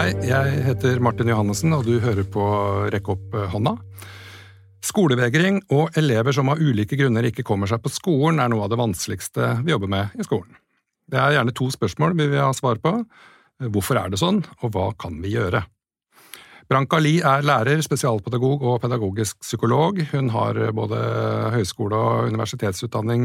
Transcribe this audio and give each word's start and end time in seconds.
Hei, 0.00 0.14
jeg 0.24 0.60
heter 0.64 0.96
Martin 1.04 1.28
Johannessen, 1.28 1.74
og 1.76 1.82
du 1.84 1.98
hører 2.00 2.24
på 2.24 2.40
Rekk 2.88 3.10
opp 3.12 3.34
hånda. 3.52 3.74
Skolevegring 4.80 5.58
og 5.76 5.98
elever 6.00 6.32
som 6.32 6.48
av 6.48 6.62
ulike 6.62 6.96
grunner 6.96 7.26
ikke 7.28 7.44
kommer 7.44 7.68
seg 7.68 7.82
på 7.84 7.92
skolen, 7.92 8.40
er 8.40 8.48
noe 8.48 8.64
av 8.64 8.70
det 8.72 8.78
vanskeligste 8.80 9.50
vi 9.60 9.74
jobber 9.74 9.90
med 9.92 10.16
i 10.16 10.24
skolen. 10.24 10.56
Det 11.04 11.20
er 11.20 11.34
gjerne 11.36 11.52
to 11.52 11.68
spørsmål 11.74 12.16
vi 12.16 12.30
vil 12.32 12.40
ha 12.40 12.48
svar 12.56 12.80
på. 12.80 12.94
Hvorfor 13.76 14.00
er 14.00 14.08
det 14.08 14.22
sånn, 14.22 14.40
og 14.62 14.72
hva 14.72 14.86
kan 14.96 15.20
vi 15.20 15.34
gjøre? 15.34 15.66
Branka 16.70 17.00
Li 17.02 17.16
er 17.18 17.42
lærer, 17.42 17.80
spesialpedagog 17.82 18.60
og 18.62 18.76
pedagogisk 18.84 19.40
psykolog. 19.42 19.96
Hun 20.12 20.28
har 20.30 20.54
både 20.70 21.00
høyskole- 21.56 21.98
og 21.98 22.28
universitetsutdanning 22.30 23.24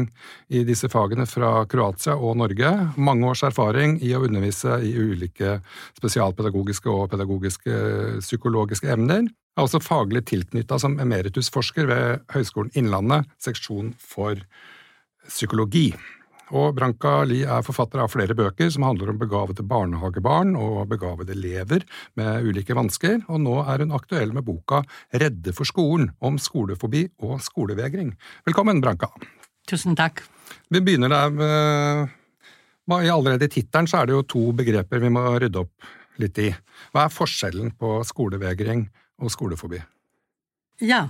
i 0.50 0.64
disse 0.66 0.90
fagene 0.90 1.28
fra 1.30 1.60
Kroatia 1.70 2.16
og 2.18 2.40
Norge. 2.40 2.72
Mange 2.98 3.28
års 3.30 3.44
erfaring 3.46 4.00
i 4.02 4.10
å 4.18 4.24
undervise 4.26 4.80
i 4.82 4.96
ulike 4.98 5.60
spesialpedagogiske 5.94 6.90
og 6.90 7.12
pedagogiske 7.14 7.78
psykologiske 8.18 8.90
emner. 8.90 9.30
Er 9.54 9.62
også 9.62 9.78
faglig 9.78 10.24
tilknytta 10.26 10.80
som 10.82 10.98
emeritusforsker 10.98 11.86
ved 11.86 12.26
Høgskolen 12.34 12.74
Innlandet, 12.74 13.30
seksjon 13.38 13.94
for 13.94 14.42
psykologi. 15.30 15.92
Og 16.54 16.76
Branka 16.76 17.24
Lie 17.26 17.46
er 17.50 17.64
forfatter 17.66 18.02
av 18.02 18.12
flere 18.12 18.36
bøker 18.38 18.68
som 18.70 18.84
handler 18.86 19.10
om 19.10 19.18
begavede 19.18 19.64
barnehagebarn 19.66 20.54
og 20.60 20.84
begavede 20.92 21.34
elever 21.34 21.82
med 22.18 22.46
ulike 22.46 22.76
vansker, 22.76 23.24
og 23.26 23.40
nå 23.42 23.56
er 23.64 23.82
hun 23.82 23.94
aktuell 23.96 24.34
med 24.36 24.46
boka 24.46 24.84
Redde 25.10 25.54
for 25.56 25.66
skolen, 25.66 26.12
om 26.22 26.38
skolefobi 26.38 27.06
og 27.26 27.40
skolevegring. 27.42 28.14
Velkommen, 28.46 28.80
Branka. 28.84 29.10
Tusen 29.66 29.98
takk. 29.98 30.22
Vi 30.70 30.80
begynner 30.80 31.10
der 31.10 31.34
med 32.86 33.10
Allerede 33.10 33.48
i 33.48 33.50
tittelen 33.50 33.88
så 33.90 33.98
er 33.98 34.06
det 34.06 34.14
jo 34.14 34.22
to 34.30 34.42
begreper 34.54 35.02
vi 35.02 35.10
må 35.10 35.24
rydde 35.34 35.64
opp 35.64 35.90
litt 36.22 36.38
i. 36.38 36.52
Hva 36.94 37.08
er 37.08 37.12
forskjellen 37.12 37.72
på 37.74 37.98
skolevegring 38.06 38.86
og 39.18 39.32
skolefobi? 39.34 39.80
Ja, 40.86 41.08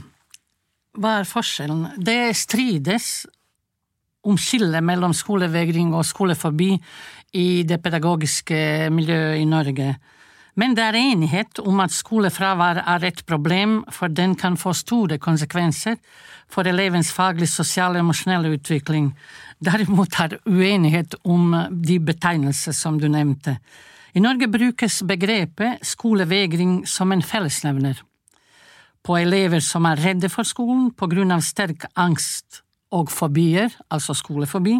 hva 0.97 1.19
er 1.20 1.29
forskjellen? 1.29 1.91
Det 2.01 2.33
strides 2.39 3.27
om 4.27 4.39
skillet 4.41 4.85
mellom 4.85 5.15
skolevegring 5.15 5.95
og 5.95 6.07
skoleforbi 6.07 6.75
i 7.37 7.63
det 7.69 7.81
pedagogiske 7.83 8.91
miljøet 8.93 9.41
i 9.41 9.49
Norge. 9.49 9.95
Men 10.57 10.73
det 10.73 10.85
er 10.87 10.97
enighet 10.97 11.59
om 11.61 11.83
at 11.85 11.93
skolefravær 11.93 12.81
er 12.81 13.05
et 13.05 13.21
problem, 13.29 13.83
for 13.93 14.09
den 14.09 14.35
kan 14.41 14.57
få 14.57 14.73
store 14.73 15.19
konsekvenser 15.21 15.99
for 16.49 16.65
elevens 16.65 17.11
faglige, 17.13 17.51
sosiale 17.53 18.01
og 18.01 18.07
emosjonelle 18.07 18.55
utvikling. 18.57 19.11
Derimot 19.61 20.17
er 20.23 20.39
uenighet 20.49 21.19
om 21.25 21.53
de 21.71 21.99
betegnelser 22.01 22.73
som 22.73 22.97
du 23.01 23.09
nevnte. 23.13 23.59
I 24.17 24.23
Norge 24.25 24.49
brukes 24.49 25.03
begrepet 25.05 25.85
skolevegring 25.85 26.87
som 26.89 27.13
en 27.13 27.23
fellesnevner. 27.23 28.01
På 29.05 29.19
elever 29.21 29.61
som 29.61 29.85
er 29.85 30.01
redde 30.01 30.33
for 30.33 30.49
skolen 30.49 30.89
på 30.97 31.09
grunn 31.13 31.37
av 31.37 31.45
sterk 31.45 31.85
angst 32.01 32.63
og 32.95 33.11
fobier, 33.11 33.73
altså 33.91 34.15
skolefobi, 34.15 34.77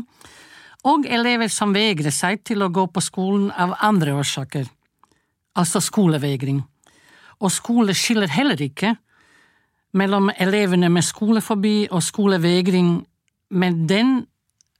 og 0.87 1.07
elever 1.11 1.51
som 1.51 1.75
vegrer 1.75 2.15
seg 2.15 2.45
til 2.47 2.63
å 2.63 2.71
gå 2.71 2.87
på 2.93 3.03
skolen 3.03 3.49
av 3.51 3.75
andre 3.83 4.15
årsaker, 4.21 4.69
altså 5.59 5.83
skolevegring. 5.83 6.61
Og 7.43 7.53
skole 7.53 7.95
skiller 7.97 8.31
heller 8.33 8.61
ikke 8.63 8.95
mellom 9.97 10.31
elevene 10.39 10.89
med 10.93 11.05
skolefobi 11.05 11.89
og 11.91 12.05
skolevegring, 12.05 13.01
men 13.51 13.87
den 13.89 14.19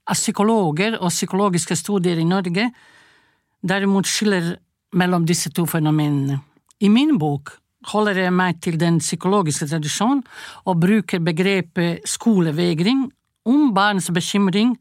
av 0.07 0.15
psykologer 0.15 0.99
og 1.01 1.11
psykologiske 1.11 1.77
studier 1.77 2.21
i 2.21 2.29
Norge 2.29 2.71
derimot 3.67 4.07
skiller 4.07 4.55
mellom 4.97 5.27
disse 5.27 5.51
to 5.51 5.67
fenomenene. 5.67 6.39
I 6.81 6.89
min 6.93 7.17
bok 7.19 7.57
holder 7.93 8.25
jeg 8.25 8.35
meg 8.35 8.61
til 8.65 8.79
den 8.81 8.99
psykologiske 9.03 9.69
tradisjonen 9.71 10.25
og 10.65 10.81
bruker 10.83 11.23
begrepet 11.23 12.07
skolevegring 12.09 13.07
om 13.47 13.73
barns 13.75 14.11
bekymring 14.11 14.75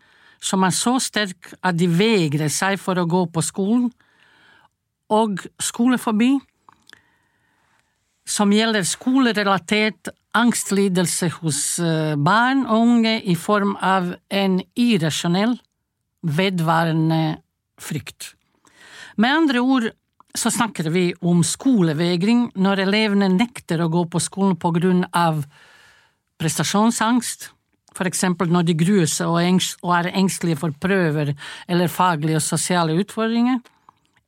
som 0.45 0.65
er 0.65 0.73
så 0.75 0.97
sterk 1.01 1.53
at 1.65 1.77
de 1.77 1.87
vegrer 1.89 2.51
seg 2.53 2.77
for 2.81 2.99
å 2.99 3.07
gå 3.09 3.25
på 3.33 3.43
skolen, 3.45 3.89
og 5.13 5.43
skolefobi, 5.61 6.31
som 8.25 8.53
gjelder 8.53 8.87
skolerelatert 8.89 10.09
angstlidelse 10.35 11.29
hos 11.39 11.59
eh, 11.79 12.15
barn 12.17 12.63
og 12.65 12.87
unge 12.95 13.19
i 13.21 13.35
form 13.37 13.75
av 13.85 14.15
en 14.33 14.57
irrasjonell, 14.73 15.53
vedvarende 16.25 17.37
frykt. 17.77 18.33
Med 19.21 19.43
andre 19.43 19.61
ord 19.61 19.91
så 20.35 20.51
snakker 20.51 20.89
vi 20.91 21.09
om 21.25 21.43
skolevegring 21.45 22.49
når 22.59 22.85
elevene 22.85 23.29
nekter 23.31 23.81
å 23.83 23.91
gå 23.91 24.05
på 24.11 24.21
skolen 24.23 24.57
på 24.59 24.71
grunn 24.75 25.03
av 25.15 25.43
prestasjonsangst, 26.41 27.49
for 27.95 28.09
eksempel 28.09 28.51
når 28.51 28.67
de 28.67 28.75
gruer 28.77 29.07
seg 29.07 29.31
og 29.31 29.93
er 29.95 30.11
engstelige 30.11 30.59
for 30.59 30.75
prøver 30.81 31.31
eller 31.71 31.91
faglige 31.91 32.41
og 32.41 32.45
sosiale 32.45 32.97
utfordringer, 32.99 33.61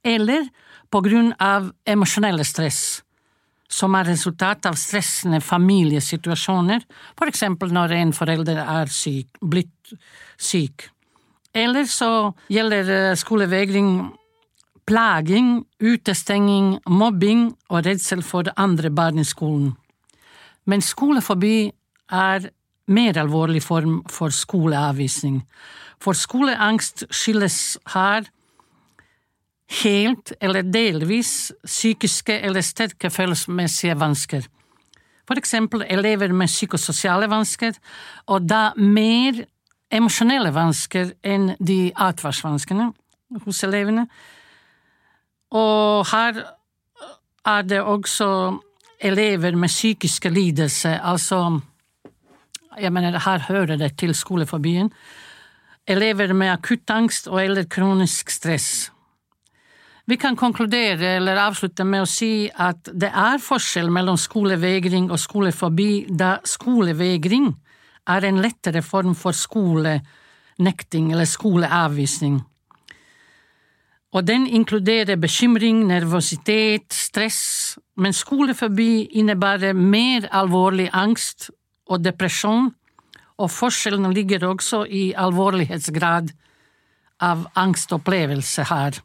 eller 0.07 0.47
på 0.93 1.01
grunn 1.03 1.33
av 1.43 1.71
emosjonelle 1.87 2.45
stress, 2.47 3.01
som 3.67 3.95
er 3.99 4.07
resultat 4.07 4.69
av 4.69 4.77
stressende 4.79 5.41
familiesituasjoner, 5.43 6.85
for 7.19 7.27
eksempel 7.27 7.73
når 7.75 7.97
en 7.97 8.13
forelder 8.15 8.61
er 8.63 8.93
syk, 8.93 9.27
blitt 9.43 9.97
syk. 10.39 10.87
Eller 11.57 11.89
så 11.91 12.31
gjelder 12.53 12.93
eh, 12.93 13.17
skolevegring 13.19 13.91
plaging, 14.87 15.65
utestenging, 15.83 16.77
mobbing 16.87 17.49
og 17.69 17.85
redsel 17.85 18.23
for 18.23 18.47
andre 18.57 18.91
barn 18.91 19.19
i 19.19 19.27
skolen. 19.27 19.73
Men 20.65 20.81
skolefobi 20.81 21.71
er 22.11 22.49
mer 22.87 23.19
alvorlig 23.19 23.61
form 23.63 23.99
for 24.09 24.31
skoleavvisning, 24.31 25.41
for 25.99 26.15
skoleangst 26.15 27.05
skyldes 27.11 27.77
her 27.93 28.27
helt 29.81 30.31
eller 30.39 30.63
delvis 30.63 31.51
psykiske 31.65 32.39
eller 32.47 32.63
sterke 32.63 33.09
følelsesmessige 33.11 33.97
vansker. 33.99 34.47
For 35.27 35.39
eksempel 35.39 35.83
elever 35.89 36.31
med 36.31 36.47
psykososiale 36.47 37.27
vansker, 37.27 37.75
og 38.31 38.47
da 38.47 38.71
mer 38.79 39.43
emosjonelle 39.91 40.53
vansker 40.55 41.11
enn 41.23 41.51
de 41.59 41.91
atferdsvanskene 41.91 42.91
hos 43.43 43.63
elevene. 43.67 44.07
Og 45.51 46.07
her 46.11 46.43
er 47.45 47.61
det 47.63 47.81
også 47.81 48.57
elever 48.99 49.55
med 49.55 49.69
psykiske 49.69 50.29
lidelser, 50.29 50.99
altså 50.99 51.59
jeg 52.77 52.93
mener, 52.93 53.19
her 53.19 53.39
hører 53.47 53.77
det 53.77 53.97
til 53.97 54.13
skoleforbyen. 54.15 54.91
Elever 55.87 56.33
med 56.33 56.51
akutt 56.51 56.89
angst 56.89 57.27
og 57.27 57.43
eller 57.43 57.65
kronisk 57.69 58.29
stress. 58.29 58.91
Vi 60.07 60.15
kan 60.15 60.35
konkludere 60.39 61.15
eller 61.17 61.39
avslutte 61.41 61.83
med 61.83 62.05
å 62.05 62.07
si 62.07 62.47
at 62.47 62.91
det 62.95 63.09
er 63.09 63.41
forskjell 63.43 63.89
mellom 63.91 64.17
skolevegring 64.19 65.09
og 65.11 65.19
skoleforbi, 65.19 66.05
da 66.07 66.37
skolevegring 66.47 67.49
er 68.07 68.27
en 68.27 68.39
lettere 68.43 68.81
form 68.85 69.15
for 69.19 69.35
skolenekting 69.35 71.11
eller 71.11 71.27
skoleavvisning. 71.27 72.39
Og 74.15 74.23
den 74.27 74.47
inkluderer 74.47 75.19
bekymring, 75.19 75.83
nervøsitet, 75.89 76.93
stress, 76.93 77.77
men 77.97 78.15
skoleforbi 78.15 79.07
innebærer 79.19 79.75
mer 79.75 80.29
alvorlig 80.31 80.87
angst 80.93 81.49
og 81.87 82.03
depresjon, 82.05 82.71
og 83.37 83.51
forskjellen 83.51 84.13
ligger 84.15 84.47
også 84.47 84.85
i 84.89 85.11
alvorlighetsgrad 85.17 86.31
av 87.21 87.47
angstopplevelse 87.57 88.65
her. 88.71 89.01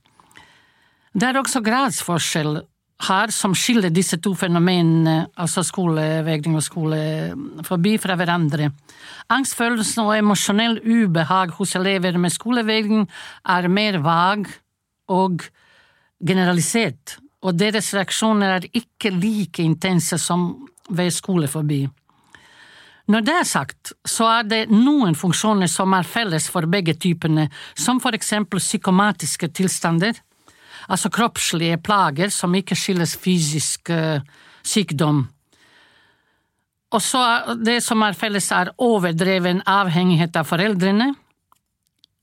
Det 1.13 1.29
er 1.29 1.39
også 1.41 1.61
gradsforskjell 1.65 2.63
her 3.03 3.33
som 3.35 3.55
skiller 3.59 3.91
disse 3.91 4.17
to 4.23 4.33
fenomenene, 4.39 5.27
altså 5.37 5.65
skolevegring 5.67 6.55
og 6.57 6.63
skoleforbi, 6.65 7.97
fra 8.01 8.17
hverandre. 8.17 8.71
Angstfølelsen 9.33 10.05
og 10.05 10.15
emosjonell 10.17 10.79
ubehag 10.79 11.53
hos 11.59 11.75
elever 11.79 12.19
med 12.21 12.33
skolevegring 12.33 13.09
er 13.57 13.69
mer 13.69 13.99
vag 14.05 14.47
og 15.13 15.45
generalisert, 16.23 17.19
og 17.43 17.59
deres 17.59 17.91
reaksjoner 17.97 18.57
er 18.57 18.69
ikke 18.73 19.11
like 19.15 19.63
intense 19.65 20.19
som 20.21 20.53
ved 20.91 21.11
skolefobi. 21.15 21.85
Når 23.11 23.25
det 23.27 23.35
er 23.35 23.49
sagt, 23.49 23.93
så 24.07 24.29
er 24.39 24.47
det 24.47 24.61
noen 24.71 25.17
funksjoner 25.19 25.71
som 25.71 25.95
er 25.97 26.07
felles 26.07 26.47
for 26.53 26.69
begge 26.71 26.95
typene, 26.95 27.49
som 27.75 27.99
for 28.01 28.15
eksempel 28.15 28.63
psykomatiske 28.63 29.51
tilstander, 29.59 30.15
altså 30.87 31.11
kroppslige 31.11 31.81
plager 31.83 32.31
som 32.31 32.55
ikke 32.55 32.79
skyldes 32.79 33.17
fysisk 33.19 33.91
uh, 33.91 34.23
sykdom. 34.63 35.25
Og 36.93 37.03
så 37.03 37.23
det 37.59 37.81
som 37.83 38.03
er 38.05 38.17
felles, 38.17 38.51
er 38.53 38.71
overdreven 38.79 39.65
avhengighet 39.67 40.37
av 40.39 40.47
foreldrene, 40.47 41.13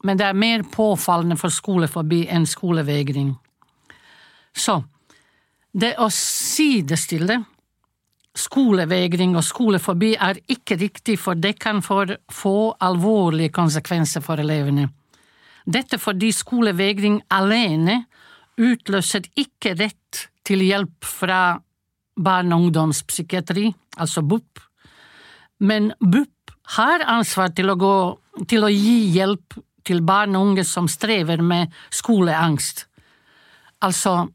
men 0.03 0.17
det 0.17 0.25
er 0.25 0.37
mer 0.37 0.63
påfallende 0.71 1.37
for 1.39 1.51
skolefobi 1.53 2.25
enn 2.31 2.47
skolevegring. 2.47 3.33
Så, 4.55 4.83
Det 5.71 5.91
å 6.01 6.07
sidestille 6.09 7.35
skolevegring 8.33 9.35
og 9.37 9.43
skolefobi 9.45 10.15
er 10.17 10.39
ikke 10.49 10.79
riktig, 10.81 11.19
for 11.21 11.37
det 11.37 11.59
kan 11.61 11.81
få 11.83 12.55
alvorlige 12.81 13.53
konsekvenser 13.53 14.23
for 14.25 14.41
elevene. 14.41 14.87
Dette 15.69 15.99
fordi 16.01 16.31
skolevegring 16.33 17.19
alene 17.29 17.99
utløser 18.57 19.27
ikke 19.37 19.75
rett 19.77 20.25
til 20.47 20.63
hjelp 20.65 21.05
fra 21.05 21.59
barne- 22.19 22.55
og 22.55 22.67
ungdomspsykiatri, 22.67 23.69
altså 23.97 24.21
BUP, 24.25 24.59
men 25.59 25.93
BUP 25.99 26.51
har 26.75 27.05
ansvar 27.05 27.53
til 27.55 27.69
å, 27.69 27.77
gå, 27.79 27.95
til 28.47 28.65
å 28.65 28.71
gi 28.71 29.11
hjelp 29.15 29.57
til 29.89 30.03
barn 30.05 30.37
og 30.37 30.51
unge 30.51 30.65
som 30.67 30.87
strever 30.87 31.41
med 31.45 31.73
skoleangst. 31.91 32.85
Altså 33.81 34.27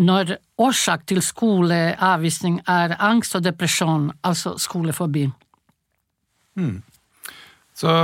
når 0.00 0.36
årsak 0.60 1.06
til 1.08 1.20
skoleavvisning 1.24 2.60
er 2.68 2.96
angst 3.04 3.36
og 3.36 3.44
depresjon, 3.44 4.10
altså 4.24 4.54
skolefobi. 4.60 5.26
Mm. 6.56 6.78
Så 7.76 7.96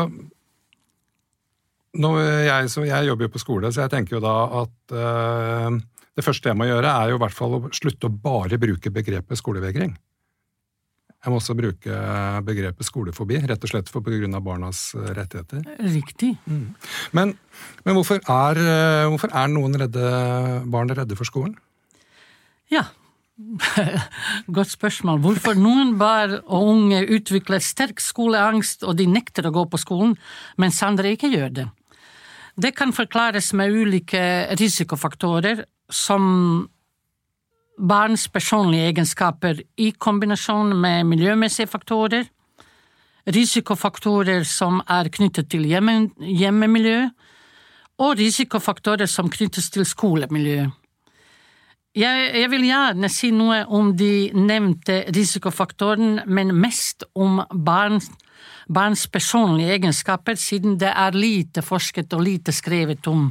jeg, 1.96 2.70
så 2.70 2.84
jeg, 2.84 3.06
jobber 3.08 3.24
jo 3.24 3.32
på 3.32 3.40
skole, 3.40 3.72
så 3.72 3.86
jeg 3.86 3.94
tenker 3.94 4.18
jo 4.18 4.24
da 4.24 4.34
at 4.60 4.96
uh, 4.96 5.78
det 6.16 6.24
første 6.24 6.50
jeg 6.50 6.58
må 6.58 6.68
gjøre, 6.68 6.92
er 6.92 7.12
jo 7.12 7.16
i 7.16 7.22
hvert 7.24 7.36
fall 7.36 7.56
å 7.56 7.62
slutte 7.72 8.10
å 8.10 8.12
bare 8.12 8.60
bruke 8.60 8.92
begrepet 8.92 9.40
skolevegring. 9.40 9.96
Jeg 11.26 11.32
må 11.34 11.40
også 11.40 11.56
bruke 11.58 11.94
begrepet 12.46 12.86
skolefobi, 12.86 13.40
rett 13.50 13.64
og 13.66 13.70
slett 13.72 13.88
for 13.90 13.98
av 14.06 14.42
barnas 14.46 14.92
eh, 14.94 15.08
rettigheter. 15.16 15.64
Riktig. 15.82 16.36
Mm. 16.46 16.76
Men, 17.18 17.32
men 17.82 17.96
hvorfor, 17.98 18.20
er, 18.22 18.60
eh, 18.62 19.06
hvorfor, 19.10 19.32
er, 19.34 19.50
noen 19.50 19.74
redde, 19.74 20.12
barn 20.70 20.94
redde 20.94 21.18
for 21.18 21.26
skolen? 21.26 21.56
Ja, 22.70 22.84
godt 24.56 24.70
spørsmål. 24.70 25.18
Hvorfor 25.24 25.58
noen 25.58 25.96
barn 25.98 26.38
og 26.46 26.70
unge 26.70 27.02
utvikler 27.18 27.58
sterk 27.58 27.98
skoleangst 27.98 28.86
og 28.86 28.94
de 29.00 29.08
nekter 29.10 29.50
å 29.50 29.54
gå 29.58 29.66
på 29.66 29.82
skolen, 29.82 30.14
mens 30.62 30.78
andre 30.86 31.16
ikke 31.16 31.32
gjør 31.34 31.50
det? 31.58 31.66
Det 32.54 32.70
kan 32.78 32.94
forklares 32.94 33.50
med 33.58 33.74
ulike 33.74 34.22
risikofaktorer, 34.56 35.66
som 35.90 36.68
barns 37.78 38.28
personlige 38.32 38.88
egenskaper 38.90 39.60
i 39.76 39.90
kombinasjon 39.92 40.72
med 40.80 41.04
miljømessige 41.06 41.68
faktorer, 41.70 42.24
risikofaktorer 43.26 44.44
som 44.48 44.80
er 44.88 45.10
knyttet 45.12 45.50
til 45.50 45.66
hjemme, 45.66 46.10
hjemmemiljø, 46.20 47.08
og 47.98 48.18
risikofaktorer 48.18 49.08
som 49.08 49.30
knyttes 49.32 49.70
til 49.72 49.86
skolemiljø. 49.88 50.66
Jeg, 51.96 52.24
jeg, 52.36 52.48
vil 52.52 52.66
gjerne 52.68 53.08
si 53.08 53.30
noe 53.32 53.62
om 53.72 53.94
de 53.96 54.28
nevnte 54.36 55.06
risikofaktorene, 55.16 56.26
men 56.28 56.52
mest 56.52 57.06
om 57.16 57.40
barns, 57.50 58.10
barns 58.68 59.06
personlige 59.08 59.78
egenskaper, 59.78 60.36
siden 60.36 60.76
det 60.80 60.92
er 60.92 61.16
lite 61.16 61.64
forsket 61.64 62.12
og 62.12 62.26
lite 62.26 62.52
skrevet 62.52 63.08
om. 63.08 63.30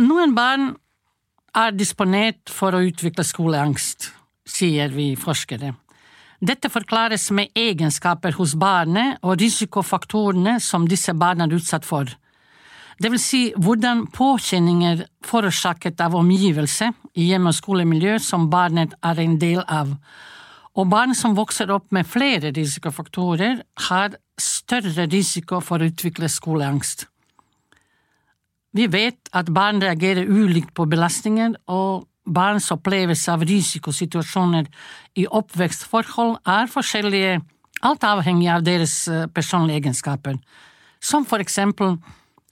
Noen 0.00 0.32
barn 0.36 0.70
er 1.56 1.74
disponert 1.76 2.50
for 2.52 2.74
å 2.74 2.84
utvikle 2.84 3.24
skoleangst, 3.24 4.10
sier 4.48 4.92
vi 4.94 5.14
forskere. 5.18 5.74
Dette 6.38 6.70
forklares 6.70 7.30
med 7.34 7.50
egenskaper 7.58 8.36
hos 8.38 8.54
barnet 8.54 9.18
og 9.26 9.40
risikofaktorene 9.40 10.58
som 10.62 10.86
disse 10.86 11.14
barna 11.18 11.48
er 11.48 11.56
utsatt 11.58 11.86
for. 11.86 12.06
Det 12.98 13.10
vil 13.10 13.22
si 13.22 13.40
hvordan 13.54 14.06
påkjenninger 14.14 15.04
forårsaket 15.26 16.00
av 16.02 16.16
omgivelse 16.18 16.92
i 17.14 17.28
hjemme- 17.30 17.50
og 17.50 17.58
skolemiljø 17.58 18.18
som 18.22 18.48
barnet 18.50 18.94
er 19.02 19.20
en 19.22 19.36
del 19.38 19.62
av. 19.66 19.94
Og 20.78 20.86
barn 20.86 21.14
som 21.14 21.34
vokser 21.34 21.70
opp 21.74 21.90
med 21.94 22.06
flere 22.06 22.52
risikofaktorer, 22.54 23.62
har 23.88 24.18
større 24.38 25.06
risiko 25.10 25.58
for 25.60 25.82
å 25.82 25.90
utvikle 25.90 26.30
skoleangst. 26.30 27.08
Vi 28.76 28.86
vet 28.92 29.30
at 29.32 29.48
barn 29.54 29.80
reagerer 29.80 30.28
ulikt 30.28 30.74
på 30.76 30.84
belastninger, 30.88 31.54
og 31.72 32.06
barns 32.28 32.68
opplevelse 32.74 33.32
av 33.32 33.44
risikosituasjoner 33.48 34.68
i 35.16 35.24
oppvekstforhold 35.24 36.36
er 36.44 36.68
forskjellige, 36.68 37.38
alt 37.86 38.04
avhengig 38.04 38.50
av 38.52 38.64
deres 38.66 39.00
eh, 39.08 39.26
personlige 39.32 39.80
egenskaper, 39.80 40.36
som 41.00 41.24
for 41.24 41.40
eksempel 41.40 41.96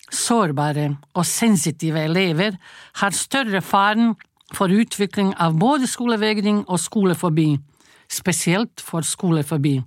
sårbare 0.07 0.93
og 1.19 1.27
sensitive 1.27 2.05
elever 2.07 2.57
har 3.01 3.17
større 3.17 3.61
faren 3.61 4.15
for 4.55 4.71
utvikling 4.71 5.33
av 5.43 5.59
både 5.59 5.89
skolevegring 5.91 6.63
og 6.69 6.79
skolefobi, 6.81 7.57
spesielt 8.09 8.81
for 8.81 9.03
skolefobi. 9.03 9.81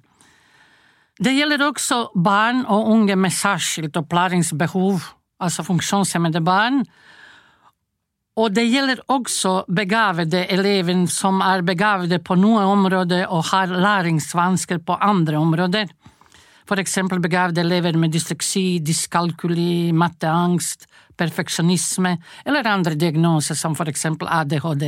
Det 1.19 1.31
gjelder 1.35 1.63
også 1.65 2.09
barn 2.15 2.65
og 2.67 2.91
unge 2.91 3.15
med 3.15 3.33
særskilt 3.35 3.97
opplæringsbehov 3.99 5.07
altså 5.39 5.65
funksjonshemmede 5.67 6.41
barn. 6.45 6.83
Og 8.39 8.53
det 8.55 8.67
gjelder 8.69 9.01
også 9.11 9.65
begavede 9.75 10.45
elever 10.53 11.05
som 11.11 11.41
er 11.43 11.65
begavede 11.65 12.21
på 12.23 12.37
noen 12.39 12.63
områder 12.63 13.27
og 13.27 13.49
har 13.51 13.73
læringsvansker 13.73 14.79
på 14.85 14.95
andre 15.01 15.41
områder. 15.41 15.91
For 16.69 16.77
eksempel 16.77 17.17
begavede 17.21 17.63
elever 17.63 17.97
med 17.97 18.13
dysleksi, 18.13 18.79
dyskalkuli, 18.85 19.89
matteangst, 19.97 20.85
perfeksjonisme 21.19 22.13
eller 22.45 22.67
andre 22.69 22.95
diagnoser 22.95 23.57
som 23.57 23.75
for 23.75 23.89
eksempel 23.91 24.29
ADHD. 24.31 24.85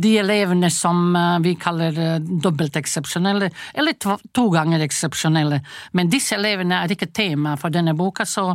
De 0.00 0.14
elevene 0.20 0.70
som 0.72 1.10
eh, 1.18 1.38
vi 1.44 1.56
kaller 1.60 1.98
eh, 2.00 2.18
dobbelt 2.22 2.78
eksepsjonelle, 2.80 3.50
eller 3.74 3.98
to 3.98 4.48
ganger 4.54 4.84
eksepsjonelle. 4.86 5.60
Men 5.92 6.12
disse 6.12 6.38
elevene 6.38 6.80
er 6.84 6.94
ikke 6.94 7.12
tema 7.12 7.58
for 7.60 7.74
denne 7.74 7.96
boka, 7.98 8.24
så 8.24 8.52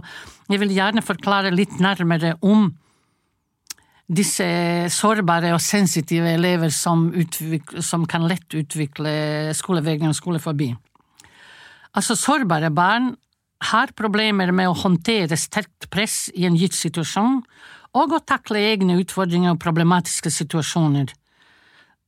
jeg 0.49 0.63
vil 0.63 0.73
gjerne 0.77 1.05
forklare 1.05 1.53
litt 1.53 1.77
nærmere 1.83 2.37
om 2.41 2.69
disse 4.09 4.45
sårbare 4.89 5.51
og 5.53 5.61
sensitive 5.61 6.31
elever 6.33 6.71
som, 6.73 7.11
som 7.85 8.07
kan 8.09 8.25
lett 8.25 8.55
utvikle 8.57 9.11
skolevegring 9.53 10.09
og 10.09 10.17
skoleforbi. 10.17 10.71
Altså, 11.97 12.15
sårbare 12.15 12.69
barn 12.73 13.13
har 13.71 13.91
problemer 13.97 14.53
med 14.55 14.69
å 14.69 14.77
håndtere 14.77 15.37
sterkt 15.37 15.89
press 15.91 16.29
i 16.35 16.45
en 16.47 16.57
gitt 16.57 16.77
situasjon, 16.77 17.41
og 17.97 18.13
å 18.13 18.21
takle 18.21 18.61
egne 18.61 18.99
utfordringer 19.01 19.55
og 19.55 19.61
problematiske 19.63 20.31
situasjoner. 20.31 21.09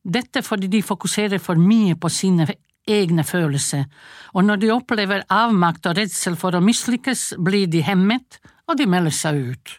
Dette 0.01 0.41
fordi 0.45 0.69
de 0.71 0.81
fokuserer 0.85 1.41
for 1.41 1.59
mye 1.59 1.97
på 1.97 2.09
sine 2.13 2.47
egne 2.89 3.25
følelser, 3.25 3.85
og 4.33 4.45
når 4.45 4.61
de 4.61 4.71
opplever 4.73 5.25
avmakt 5.29 5.85
og 5.89 5.97
redsel 5.99 6.37
for 6.39 6.57
å 6.57 6.63
mislykkes, 6.63 7.35
blir 7.37 7.67
de 7.69 7.83
hemmet, 7.85 8.39
og 8.69 8.77
de 8.79 8.87
melder 8.89 9.13
seg 9.13 9.41
ut. 9.51 9.77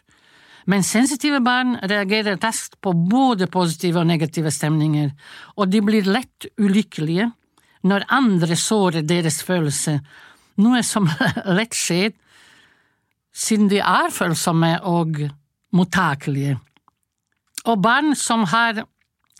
Men 0.69 0.85
sensitive 0.87 1.41
barn 1.43 1.75
reagerer 1.91 2.39
raskt 2.39 2.77
på 2.83 2.93
både 2.95 3.49
positive 3.51 3.99
og 3.99 4.07
negative 4.07 4.51
stemninger, 4.51 5.11
og 5.59 5.71
de 5.71 5.81
blir 5.83 6.07
lett 6.07 6.47
ulykkelige 6.59 7.31
når 7.83 8.05
andre 8.11 8.55
sårer 8.59 9.03
deres 9.07 9.41
følelser, 9.43 9.99
noe 10.57 10.83
som 10.85 11.09
lett 11.57 11.75
skjer 11.75 12.13
siden 13.33 13.69
de 13.71 13.81
er 13.81 14.11
følsomme 14.13 14.75
og 14.85 15.17
mottakelige. 15.73 16.57
Og 17.65 17.79
barn 17.81 18.13
som 18.15 18.45
har 18.51 18.83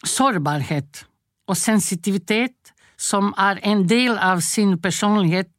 sårbarhet 0.04 1.04
og 1.48 1.58
sensitivitet 1.60 2.74
som 2.98 3.34
er 3.38 3.60
en 3.68 3.84
del 3.88 4.18
av 4.18 4.42
sin 4.46 4.78
personlighet, 4.82 5.50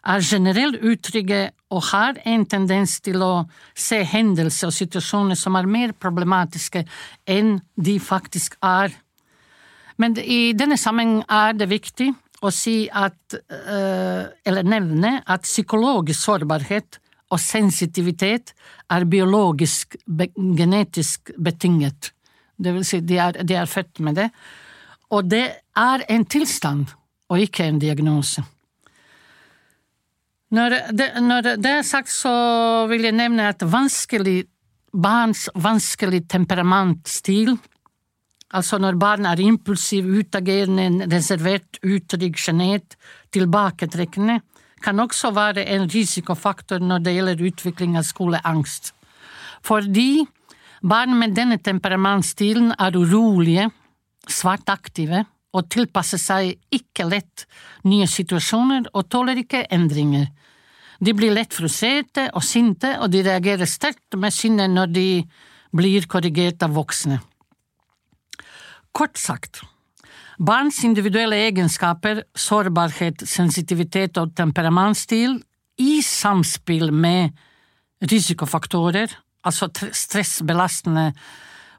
er 0.00 0.22
generelt 0.24 0.80
utrygge 0.80 1.50
og 1.70 1.82
har 1.90 2.16
en 2.24 2.46
tendens 2.48 2.96
til 3.04 3.20
å 3.20 3.44
se 3.76 4.00
hendelser 4.08 4.70
og 4.70 4.76
situasjoner 4.76 5.36
som 5.36 5.58
er 5.60 5.68
mer 5.68 5.92
problematiske 5.92 6.86
enn 7.28 7.58
de 7.76 7.98
faktisk 8.00 8.56
er. 8.64 8.94
Men 10.00 10.16
i 10.16 10.52
denne 10.56 10.78
sammenheng 10.80 11.20
er 11.28 11.56
det 11.58 11.68
viktig 11.70 12.08
å 12.40 12.50
si 12.54 12.88
at, 12.88 13.36
eh, 13.52 14.30
eller 14.48 14.64
nevne 14.64 15.18
at 15.28 15.44
psykologisk 15.44 16.24
sårbarhet 16.24 16.98
og 17.30 17.38
sensitivitet 17.38 18.54
er 18.90 19.04
biologisk, 19.04 19.96
genetisk 20.08 21.34
betinget. 21.38 22.12
Det 22.56 22.72
vil 22.74 22.84
si, 22.84 23.00
de 23.00 23.18
er, 23.18 23.42
de 23.44 23.54
er 23.54 23.68
født 23.68 24.00
med 24.00 24.16
det. 24.16 24.30
Og 25.10 25.28
det 25.28 25.44
er 25.76 26.04
en 26.08 26.24
tilstand, 26.24 26.88
og 27.30 27.44
ikke 27.44 27.66
en 27.66 27.78
diagnose. 27.82 28.42
Når 30.50 30.74
det, 30.96 31.08
når 31.22 31.52
det 31.62 31.70
er 31.70 31.86
sagt, 31.86 32.10
så 32.10 32.86
vil 32.90 33.06
jeg 33.06 33.14
nevne 33.14 33.52
at 33.52 33.62
vanskelig, 33.62 34.48
barns 34.90 35.46
vanskelig 35.54 36.24
temperamentstil 36.26 37.54
Altså 38.50 38.80
når 38.82 38.98
barn 38.98 39.26
er 39.30 39.40
impulsive, 39.44 40.22
utagerende, 40.22 41.06
reservert, 41.12 41.78
utrygg, 41.86 42.38
sjenert, 42.38 42.96
tilbaketrekkende, 43.34 44.40
kan 44.82 45.00
også 45.00 45.30
være 45.36 45.66
en 45.74 45.86
risikofaktor 45.92 46.80
når 46.82 47.04
det 47.04 47.14
gjelder 47.14 47.44
utvikling 47.50 47.98
av 48.00 48.06
skoleangst. 48.08 48.94
Fordi 49.62 50.24
barn 50.82 51.14
med 51.20 51.36
denne 51.36 51.60
temperamentstilen 51.60 52.72
er 52.78 52.96
urolige, 52.96 53.68
svært 54.28 54.68
aktive 54.72 55.24
og 55.56 55.68
tilpasser 55.70 56.20
seg 56.20 56.54
ikke 56.74 57.06
lett 57.10 57.46
nye 57.84 58.06
situasjoner 58.08 58.90
og 58.94 59.08
tåler 59.10 59.42
ikke 59.42 59.66
endringer. 59.74 60.28
De 61.00 61.14
blir 61.16 61.32
lett 61.32 61.54
frustrerte 61.56 62.26
og 62.36 62.44
sinte, 62.44 62.92
og 63.00 63.08
de 63.12 63.22
reagerer 63.24 63.68
sterkt 63.68 64.18
med 64.20 64.34
sinne 64.36 64.68
når 64.68 64.92
de 64.92 65.08
blir 65.76 66.06
korrigert 66.10 66.62
av 66.66 66.74
voksne. 66.76 67.20
Kort 68.92 69.18
sagt, 69.18 69.62
barns 70.38 70.80
individuelle 70.84 71.38
egenskaper, 71.46 72.24
sårbarhet, 72.34 73.22
sensitivitet 73.28 74.18
og 74.18 74.34
temperamentstil 74.36 75.38
i 75.80 76.00
samspill 76.04 76.90
med 76.92 77.30
risikofaktorer, 78.10 79.12
altså 79.44 79.70
stressbelastende 79.92 81.12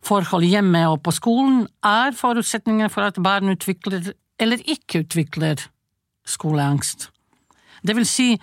forhold 0.06 0.48
hjemme 0.48 0.82
og 0.90 1.02
på 1.06 1.14
skolen, 1.14 1.68
er 1.84 2.16
forutsetningen 2.18 2.90
for 2.90 3.10
at 3.10 3.20
barn 3.22 3.52
utvikler 3.54 4.14
eller 4.42 4.64
ikke 4.66 5.04
utvikler 5.04 5.62
skoleangst. 6.26 7.10
Det 7.86 7.96
vil 7.98 8.08
si, 8.10 8.34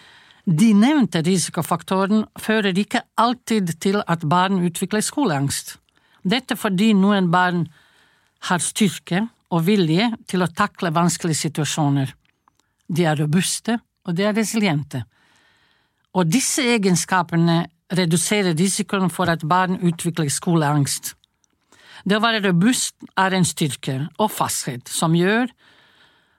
de 0.46 0.70
nevnte 0.74 1.22
risikofaktorene 1.26 2.26
fører 2.40 2.76
ikke 2.78 3.02
alltid 3.18 3.74
til 3.82 4.00
at 4.06 4.22
barn 4.28 4.62
utvikler 4.64 5.02
skoleangst. 5.04 5.76
Dette 6.22 6.56
fordi 6.56 6.92
noen 6.96 7.30
barn 7.32 7.66
har 8.46 8.62
styrke 8.62 9.24
og 9.50 9.64
vilje 9.66 10.10
til 10.28 10.44
å 10.44 10.50
takle 10.52 10.92
vanskelige 10.94 11.48
situasjoner. 11.48 12.12
De 12.88 13.04
er 13.04 13.18
robuste, 13.18 13.78
og 14.06 14.16
de 14.16 14.24
er 14.24 14.36
resiliente. 14.36 15.02
Og 16.16 16.28
disse 16.28 16.64
egenskapene 16.64 17.66
reduserer 17.92 18.56
risikoen 18.56 19.10
for 19.12 19.30
at 19.32 19.44
barn 19.48 19.78
utvikler 19.84 20.30
skoleangst. 20.32 21.14
Det 22.04 22.16
å 22.16 22.22
være 22.22 22.44
robust 22.46 22.94
er 23.18 23.34
en 23.36 23.46
styrke 23.48 23.98
og 24.18 24.30
fasthet 24.32 24.88
som 24.88 25.16
gjør 25.16 25.50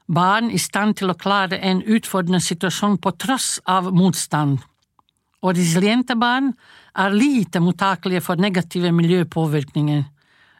barn 0.09 0.49
i 0.49 0.57
stand 0.57 0.97
til 0.97 1.11
å 1.11 1.17
klare 1.17 1.59
en 1.61 1.83
utfordrende 1.85 2.41
situasjon 2.41 2.97
på 3.01 3.13
tross 3.21 3.59
av 3.69 3.91
motstand. 3.93 4.57
Og 5.45 5.55
resiliente 5.55 6.17
barn 6.19 6.51
er 6.97 7.15
lite 7.15 7.61
mottakelige 7.63 8.23
for 8.25 8.41
negative 8.41 8.91
miljøpåvirkninger. 8.95 10.01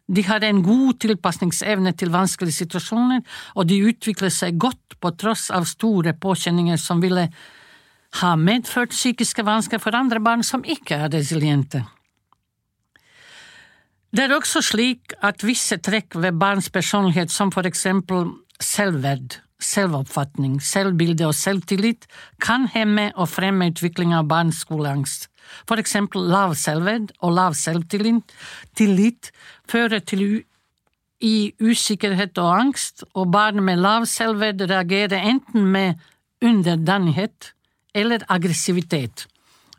De 0.10 0.24
har 0.26 0.42
en 0.42 0.64
god 0.66 0.98
tilpasningsevne 1.04 1.94
til 1.94 2.10
vanskelige 2.10 2.64
situasjoner, 2.64 3.22
og 3.56 3.70
de 3.70 3.78
utvikler 3.92 4.34
seg 4.34 4.58
godt 4.58 4.98
på 4.98 5.14
tross 5.22 5.50
av 5.54 5.70
store 5.70 6.16
påkjenninger 6.18 6.82
som 6.82 7.04
ville 7.04 7.28
ha 8.18 8.34
medført 8.36 8.96
psykiske 8.96 9.46
vansker 9.46 9.82
for 9.82 9.94
andre 9.94 10.20
barn 10.20 10.42
som 10.44 10.66
ikke 10.66 10.98
er 10.98 11.14
resiliente. 11.14 11.84
Det 14.10 14.26
er 14.26 14.34
også 14.34 14.64
slik 14.66 15.14
at 15.22 15.46
visse 15.46 15.78
trekk 15.86 16.18
ved 16.18 16.40
barns 16.42 16.72
personlighet, 16.74 17.30
som 17.30 17.52
for 17.54 17.70
eksempel 17.70 18.32
selvverd, 18.58 19.38
selvoppfatning, 19.62 20.58
selvbilde 20.64 21.28
og 21.30 21.38
selvtillit, 21.38 22.08
kan 22.42 22.66
hemme 22.74 23.12
og 23.14 23.30
fremme 23.30 23.70
utvikling 23.70 24.16
av 24.18 24.26
barns 24.32 24.64
skoleangst. 24.66 25.29
For 25.68 25.82
eksempel 25.82 26.28
lav 26.32 26.56
selvverd 26.60 27.14
og 27.20 27.34
lav 27.38 27.58
selvtillit 27.58 29.32
fører 29.70 30.00
til 30.00 30.44
i 31.20 31.52
usikkerhet 31.60 32.38
og 32.40 32.54
angst, 32.60 33.04
og 33.14 33.32
barn 33.32 33.64
med 33.64 33.82
lav 33.84 34.06
selvverd 34.08 34.62
reagerer 34.70 35.20
enten 35.20 35.66
med 35.66 36.00
underdanighet 36.42 37.54
eller 37.94 38.24
aggressivitet, 38.30 39.28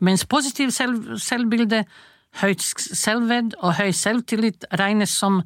mens 0.00 0.26
positiv 0.26 0.70
selv 0.70 1.18
selvbilde 1.18 1.84
Høyt 2.38 2.62
selvverd 2.62 3.56
og 3.58 3.74
høy 3.74 3.90
selvtillit 3.96 4.62
regnes 4.78 5.10
som 5.18 5.40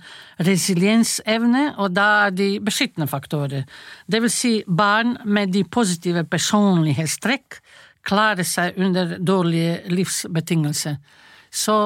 resiliensevne, 0.44 1.70
og 1.80 1.94
da 1.96 2.26
er 2.26 2.34
de 2.36 2.48
beskyttende 2.60 3.08
faktorer. 3.08 3.64
Det 4.04 4.20
vil 4.20 4.32
si, 4.32 4.52
barn 4.68 5.16
med 5.24 5.54
de 5.54 5.64
positive 5.64 6.26
personlighetstrekk 6.28 7.56
klarer 8.04 8.46
seg 8.46 8.78
under 8.80 9.16
dårlige 9.18 9.82
livsbetingelser. 9.92 10.98
Så 11.50 11.76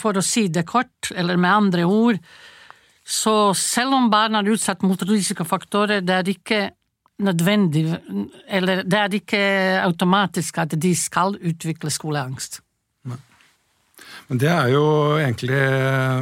for 0.00 0.16
å 0.16 0.24
si 0.24 0.48
det 0.48 0.64
kort, 0.66 1.12
eller 1.14 1.38
med 1.38 1.52
andre 1.52 1.84
ord, 1.86 2.18
så 3.04 3.52
selv 3.58 3.98
om 3.98 4.08
barn 4.10 4.38
er 4.38 4.48
utsatt 4.54 4.82
mot 4.82 5.00
risikofaktorer, 5.04 6.00
det 6.00 6.14
er 6.16 6.30
ikke 6.32 6.60
nødvendig, 7.24 7.84
eller 8.48 8.82
det 8.82 9.00
er 9.00 9.16
ikke 9.20 9.42
automatisk 9.84 10.58
at 10.64 10.74
de 10.80 10.94
skal 10.98 11.36
utvikle 11.36 11.92
skoleangst. 11.92 12.63
Men 14.30 14.40
Det 14.40 14.48
er 14.50 14.70
jo 14.72 14.84
egentlig 15.20 15.58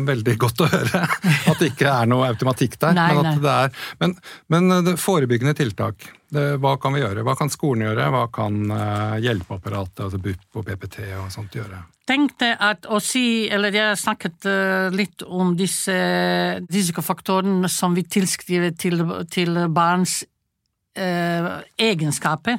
veldig 0.09 0.35
godt 0.43 0.65
å 0.65 0.71
høre. 0.73 1.05
At 1.51 1.61
det 1.61 1.73
ikke 1.73 1.93
er 1.93 2.11
noe 2.11 2.27
automatikk 2.33 2.79
der. 2.83 2.97
Nei, 2.99 3.13
men, 3.19 3.39
det 3.45 3.53
er, 3.53 3.79
men, 4.03 4.17
men 4.53 4.97
forebyggende 5.01 5.55
tiltak, 5.59 6.09
det, 6.33 6.47
hva 6.65 6.75
kan 6.81 6.97
vi 6.97 7.03
gjøre? 7.03 7.23
Hva 7.27 7.37
kan 7.39 7.53
skolen 7.53 7.87
gjøre? 7.87 8.09
Hva 8.15 8.25
kan 8.33 8.59
uh, 8.73 9.17
hjelpeapparatet, 9.23 10.07
altså 10.07 10.21
BUP 10.23 10.59
og 10.59 10.67
PPT 10.67 11.05
og 11.21 11.31
sånt 11.35 11.55
gjøre? 11.59 11.85
Tenkte 12.09 12.51
at 12.59 12.89
å 12.91 12.99
si, 12.99 13.47
eller 13.53 13.75
Jeg 13.77 14.01
snakket 14.01 14.49
litt 14.97 15.23
om 15.23 15.53
disse 15.55 15.95
risikofaktorene 16.67 17.71
som 17.71 17.95
vi 17.95 18.03
tilskriver 18.11 18.75
til, 18.75 19.05
til 19.31 19.61
barns 19.71 20.25
eh, 20.99 21.51
egenskaper, 21.79 22.59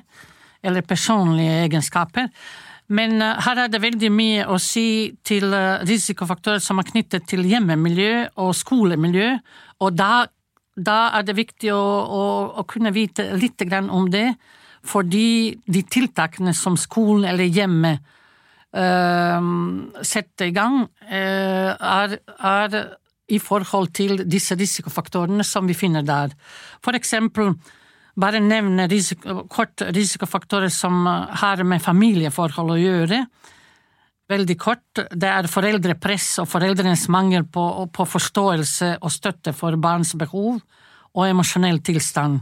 eller 0.63 0.81
personlige 0.81 1.63
egenskaper. 1.65 2.29
Men 2.93 3.17
uh, 3.21 3.35
her 3.45 3.63
er 3.63 3.71
det 3.73 3.81
veldig 3.83 4.09
mye 4.13 4.45
å 4.51 4.59
si 4.62 5.13
til 5.25 5.50
uh, 5.53 5.81
risikofaktorer 5.88 6.62
som 6.63 6.81
er 6.81 6.89
knyttet 6.91 7.27
til 7.29 7.45
hjemmemiljø 7.50 8.13
og 8.43 8.53
skolemiljø, 8.57 9.29
og 9.83 9.95
da, 9.97 10.25
da 10.77 10.97
er 11.17 11.27
det 11.27 11.38
viktig 11.39 11.73
å, 11.73 11.81
å, 11.81 12.25
å, 12.62 12.65
kunne 12.69 12.93
vite 12.95 13.31
litt 13.39 13.63
om 13.81 14.09
det, 14.13 14.33
fordi 14.85 15.55
de 15.65 15.81
tiltakene 15.83 16.53
som 16.53 16.75
skolen 16.77 17.25
eller 17.31 17.47
hjemmet 17.47 18.03
øh, 18.75 19.45
setter 20.03 20.50
i 20.50 20.55
gang, 20.55 20.81
er, 21.07 22.17
er 22.19 22.75
i 23.31 23.39
forhold 23.39 23.93
til 23.95 24.25
disse 24.27 24.55
risikofaktorene 24.59 25.43
som 25.47 25.67
vi 25.67 25.75
finner 25.77 26.03
der. 26.03 26.35
For 26.83 26.95
eksempel 27.00 27.53
bare 28.20 28.41
nevne 28.43 28.86
risiko, 28.91 29.43
kort 29.50 29.82
risikofaktorer 29.93 30.70
som 30.74 31.05
har 31.08 31.63
med 31.65 31.82
familieforhold 31.82 32.75
å 32.75 32.79
gjøre. 32.82 33.24
Veldig 34.32 34.55
kort, 34.62 35.01
det 35.12 35.29
er 35.29 35.50
foreldrepress 35.51 36.38
og 36.43 36.48
foreldrenes 36.51 37.08
mangel 37.12 37.46
på, 37.46 37.65
på 37.91 38.05
forståelse 38.08 38.96
og 39.01 39.12
støtte 39.12 39.53
for 39.58 39.75
barns 39.82 40.13
behov 40.17 40.62
og 41.13 41.27
emosjonell 41.27 41.82
tilstand. 41.86 42.39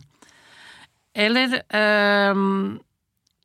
Eller 1.12 1.58
eh, 1.60 2.44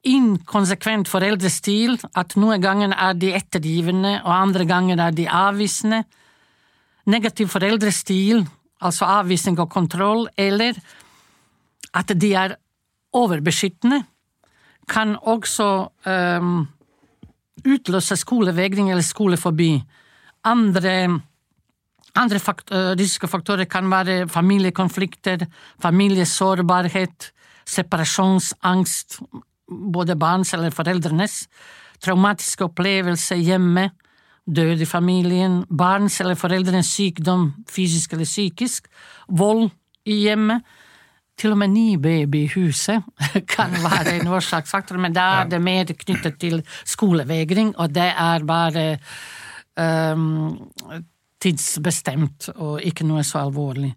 inkonsekvent 0.06 1.10
foreldrestil, 1.10 1.96
at 2.14 2.36
noen 2.38 2.62
ganger 2.62 2.94
er 2.94 3.16
de 3.18 3.32
ettergivende 3.38 4.20
og 4.20 4.34
andre 4.34 4.68
ganger 4.68 5.02
er 5.08 5.16
de 5.16 5.26
avvisende. 5.26 6.04
Negativ 7.10 7.50
foreldrestil, 7.54 8.44
altså 8.82 9.08
avvisning 9.18 9.58
og 9.62 9.70
kontroll, 9.72 10.26
eller 10.36 10.78
at 11.96 12.12
de 12.20 12.32
er 12.36 12.56
overbeskyttende, 13.16 14.02
kan 14.86 15.16
også 15.22 15.68
um, 16.06 16.66
utløse 17.66 18.16
skolevegring 18.16 18.90
eller 18.90 19.02
skoleforbi. 19.02 19.70
Andre, 20.46 20.92
andre 22.14 22.38
fakt, 22.38 22.70
uh, 22.70 22.92
risikofaktorer 22.98 23.66
kan 23.70 23.90
være 23.90 24.28
familiekonflikter, 24.28 25.46
familiesårbarhet, 25.82 27.32
separasjonsangst, 27.66 29.20
både 29.66 30.14
barns 30.16 30.54
eller 30.54 30.70
foreldrenes, 30.70 31.46
traumatiske 31.98 32.68
opplevelser 32.68 33.42
hjemme, 33.42 33.90
død 34.46 34.84
i 34.84 34.86
familien, 34.86 35.64
barns 35.66 36.20
eller 36.22 36.38
foreldrenes 36.38 36.92
sykdom, 36.94 37.48
fysisk 37.66 38.12
eller 38.14 38.28
psykisk, 38.28 38.86
vold 39.26 39.70
i 40.06 40.20
hjemmet, 40.28 40.62
til 41.36 41.52
og 41.52 41.58
med 41.60 41.72
ny 41.72 41.96
babyhuset 42.00 43.04
kan 43.54 43.74
være 43.82 44.16
en 44.20 44.30
årsaksfaktor, 44.32 45.00
men 45.00 45.14
da 45.16 45.26
er 45.42 45.50
det 45.50 45.60
mer 45.62 45.92
knyttet 45.92 46.38
til 46.40 46.62
skolevegring, 46.84 47.74
og 47.76 47.92
det 47.94 48.08
er 48.12 48.46
bare 48.48 48.86
um, 49.76 50.56
tidsbestemt 51.42 52.48
og 52.56 52.80
ikke 52.86 53.04
noe 53.06 53.24
så 53.26 53.44
alvorlig. 53.44 53.92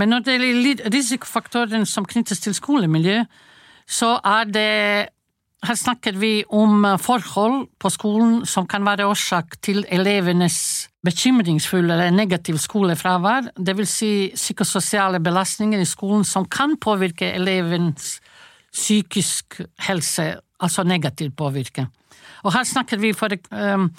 Men 0.00 0.14
når 0.14 0.24
det 0.24 0.38
gjelder 0.40 0.90
risikofaktoren 0.94 1.86
som 1.86 2.08
knyttes 2.08 2.40
til 2.40 2.56
skolemiljø, 2.56 3.22
så 3.88 4.16
er 4.24 4.48
det 4.48 4.72
her 5.66 5.74
snakker 5.74 6.14
vi 6.14 6.44
om 6.54 6.84
forhold 7.02 7.66
på 7.82 7.90
skolen 7.90 8.44
som 8.46 8.66
kan 8.70 8.84
være 8.86 9.08
årsak 9.10 9.56
til 9.64 9.82
elevenes 9.90 10.88
bekymringsfulle 11.02 11.94
eller 11.94 12.14
negativ 12.14 12.60
skolefravær, 12.62 13.50
vil 13.58 13.88
si 13.88 14.30
psykososiale 14.34 15.20
belastninger 15.22 15.82
i 15.82 15.88
skolen 15.88 16.24
som 16.26 16.46
kan 16.46 16.76
påvirke 16.78 17.32
elevens 17.34 18.18
psykisk 18.70 19.60
helse, 19.88 20.36
altså 20.60 20.84
negativt 20.86 21.34
påvirke. 21.36 21.88
Og 22.46 22.52
her 22.54 22.64
snakker 22.64 23.00
vi 23.02 23.12
for, 23.16 23.34
um, 23.50 23.90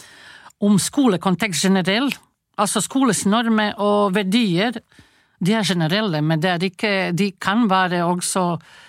om 0.61 0.79
skolekontekst 0.79 1.65
generelt, 1.65 2.19
altså 2.57 2.79
skolens 2.81 3.25
normer 3.25 3.75
og 3.79 4.15
verdier 4.15 4.79
De 5.39 5.53
er 5.55 5.63
generelle, 5.63 6.19
men 6.21 6.41
ikke, 6.43 7.13
de 7.15 7.31
kan 7.31 7.69
være 7.69 8.03
også 8.03 8.41
eh, 8.59 8.88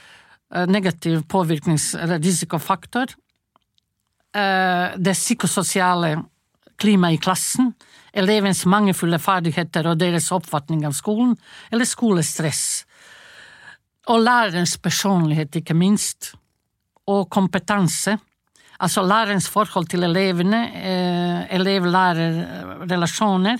negativ 0.67 1.23
påvirknings- 1.31 1.95
eller 1.95 2.19
risikofaktor. 2.19 3.13
Eh, 4.35 4.97
det 4.97 5.15
psykososiale 5.15 6.17
klimaet 6.81 7.19
i 7.19 7.23
klassen, 7.23 7.73
elevens 8.13 8.65
mangelfulle 8.67 9.19
ferdigheter 9.19 9.87
og 9.91 9.99
deres 10.01 10.31
oppfatning 10.35 10.85
av 10.87 10.95
skolen, 10.97 11.37
eller 11.71 11.89
skolestress. 11.89 12.85
Og 14.11 14.23
lærerens 14.23 14.77
personlighet, 14.79 15.61
ikke 15.61 15.77
minst, 15.77 16.33
og 17.11 17.29
kompetanse. 17.31 18.17
Altså 18.81 19.03
lærerens 19.05 19.49
forhold 19.53 19.87
til 19.93 20.05
elevene, 20.07 20.61
eh, 20.75 21.57
elev-lærer-relasjoner, 21.57 23.59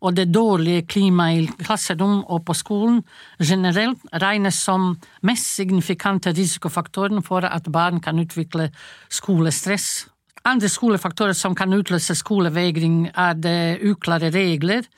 og 0.00 0.16
det 0.16 0.34
dårlige 0.34 0.82
klimaet 0.82 1.42
i 1.42 1.50
klasserom 1.64 2.24
og 2.24 2.44
på 2.44 2.54
skolen 2.54 3.04
generelt 3.38 3.98
regnes 4.12 4.54
som 4.54 4.98
mest 5.22 5.54
signifikante 5.54 6.32
risikofaktoren 6.32 7.22
for 7.22 7.40
at 7.46 7.72
barn 7.72 8.00
kan 8.00 8.18
utvikle 8.18 8.70
skolestress 9.10 10.12
andre 10.48 10.70
skolefaktorer 10.70 11.36
som 11.38 11.54
kan 11.54 11.72
utløse 11.74 12.16
skolevegring, 12.18 13.06
er 13.14 13.38
det 13.38 13.82
uklare 13.86 14.32
regler 14.34 14.88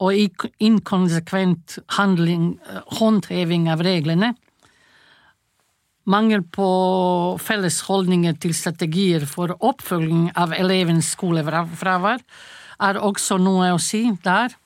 og 0.00 0.16
inkonsekvent 0.58 1.78
handling, 1.96 2.58
eh, 2.66 2.80
håndheving 2.98 3.68
av 3.70 3.84
reglene. 3.84 4.34
Mangel 6.10 6.42
på 6.42 6.66
felles 7.38 7.76
holdninger 7.86 8.34
til 8.42 8.54
strategier 8.56 9.26
for 9.30 9.52
oppfølging 9.54 10.30
av 10.38 10.54
elevens 10.56 11.12
skolefravær 11.14 12.24
er 12.80 12.98
også 12.98 13.38
noe 13.38 13.68
å 13.74 13.80
si 13.82 14.02
der. 14.24 14.56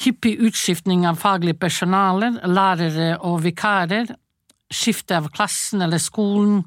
Hyppig 0.00 0.38
utskiftning 0.48 1.04
av 1.06 1.20
faglig 1.20 1.56
personale, 1.60 2.32
lærere 2.48 3.14
og 3.20 3.42
vikarer, 3.44 4.08
skifte 4.72 5.18
av 5.18 5.28
klassen 5.34 5.84
eller 5.84 6.00
skolen, 6.02 6.62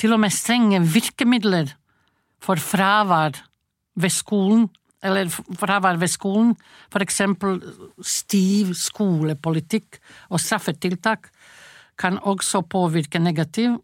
til 0.00 0.14
og 0.16 0.22
med 0.22 0.32
strenge 0.32 0.80
virkemidler 0.94 1.74
for 2.40 2.60
fravær 2.62 3.36
ved 4.00 4.14
skolen, 4.14 4.68
eller 5.04 5.28
fravær 5.32 5.98
ved 6.00 6.12
skolen, 6.12 6.54
for 6.92 7.04
eksempel 7.04 7.58
stiv 8.04 8.72
skolepolitikk 8.78 9.98
og 10.30 10.40
straffetiltak, 10.40 11.28
kan 12.00 12.18
også 12.18 12.62
påvirke 12.64 13.20
negativt. 13.20 13.80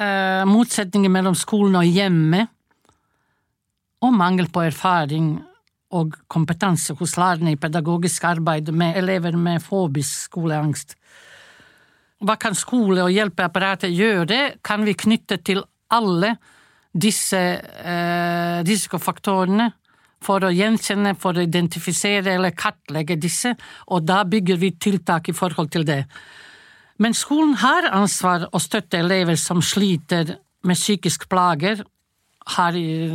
Eh, 0.00 0.42
motsetninger 0.48 1.12
mellom 1.12 1.36
skolen 1.36 1.76
og 1.76 1.84
hjemmet, 1.84 2.48
og 4.02 4.14
mangel 4.16 4.48
på 4.50 4.64
erfaring 4.64 5.34
og 5.92 6.16
kompetanse 6.32 6.96
hos 6.98 7.18
lærerne 7.20 7.52
i 7.52 7.60
pedagogisk 7.60 8.24
arbeid 8.24 8.72
med 8.72 8.96
elever 8.98 9.36
med 9.36 9.60
fobisk 9.62 10.30
skoleangst 10.30 10.96
hva 12.22 12.38
kan 12.40 12.56
skole 12.56 13.02
og 13.04 13.12
hjelpeapparatet 13.12 13.92
gjøre, 13.94 14.40
kan 14.64 14.84
vi 14.86 14.94
knytte 14.98 15.40
til 15.44 15.62
alle 15.92 16.36
disse 16.92 17.38
eh, 17.38 18.58
risikofaktorene 18.66 19.70
for 20.22 20.44
å 20.46 20.52
gjenkjenne, 20.54 21.16
for 21.18 21.34
å 21.34 21.44
identifisere 21.44 22.36
eller 22.36 22.54
kartlegge 22.54 23.18
disse, 23.18 23.54
og 23.90 24.04
da 24.06 24.22
bygger 24.28 24.60
vi 24.60 24.74
tiltak 24.78 25.32
i 25.32 25.36
forhold 25.36 25.72
til 25.74 25.86
det. 25.88 26.04
Men 27.02 27.16
skolen 27.18 27.56
har 27.58 27.88
ansvar 27.90 28.46
å 28.54 28.60
støtte 28.62 29.00
elever 29.00 29.38
som 29.40 29.62
sliter 29.64 30.36
med 30.62 30.78
psykisk 30.78 31.26
plager, 31.30 31.82
her 32.56 32.74
i, 32.74 33.06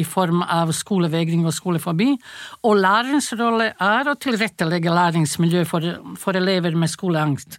i 0.00 0.04
form 0.08 0.40
av 0.40 0.70
skolevegring 0.72 1.44
og 1.44 1.52
skolefobi, 1.52 2.14
og 2.64 2.78
lærerens 2.80 3.28
rolle 3.36 3.74
er 3.76 4.08
å 4.08 4.16
tilrettelegge 4.20 4.94
læringsmiljø 4.96 5.66
for, 5.68 5.88
for 6.20 6.38
elever 6.40 6.76
med 6.76 6.88
skoleangst. 6.88 7.58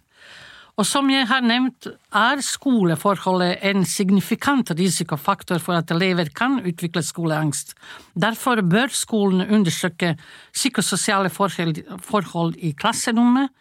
Og 0.80 0.86
som 0.88 1.10
jeg 1.12 1.26
har 1.28 1.44
nevnt, 1.44 1.86
er 2.16 2.40
skoleforholdet 2.42 3.60
en 3.68 3.84
signifikant 3.86 4.72
risikofaktor 4.74 5.60
for 5.60 5.76
at 5.76 5.90
elever 5.92 6.30
kan 6.34 6.56
utvikle 6.64 7.04
skoleangst. 7.04 7.74
Derfor 8.16 8.64
bør 8.64 8.90
skolen 8.96 9.44
undersøke 9.44 10.14
psykososiale 10.54 11.30
forhold 11.30 12.56
i 12.56 12.72
klasserommet 12.72 13.52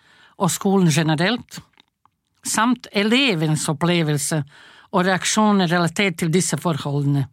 og 0.42 0.50
skolen 0.50 0.88
generelt, 0.90 1.60
samt 2.48 2.88
elevens 2.92 3.68
opplevelse 3.70 4.42
og 4.92 5.06
reaksjoner 5.08 5.72
relatert 5.72 6.20
til 6.20 6.32
disse 6.34 6.58
forholdene. 6.60 7.28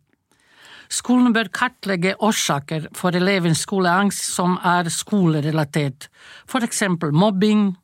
Skolen 0.89 1.35
bør 1.37 1.51
kartlegge 1.53 2.15
årsaker 2.25 2.89
for 2.97 3.17
elevens 3.17 3.67
skoleangst 3.67 4.25
som 4.33 4.57
er 4.65 4.89
skolerelatert, 4.89 6.09
for 6.49 6.65
eksempel 6.65 7.13
mobbing, 7.13 7.75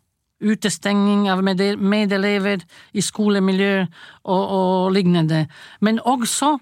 utestenging 0.44 1.28
av 1.32 1.42
medelever 1.44 2.64
i 2.92 3.04
skolemiljø 3.04 3.74
og, 3.84 4.42
og 4.42 4.92
lignende, 4.96 5.44
men 5.80 6.00
også 6.00 6.56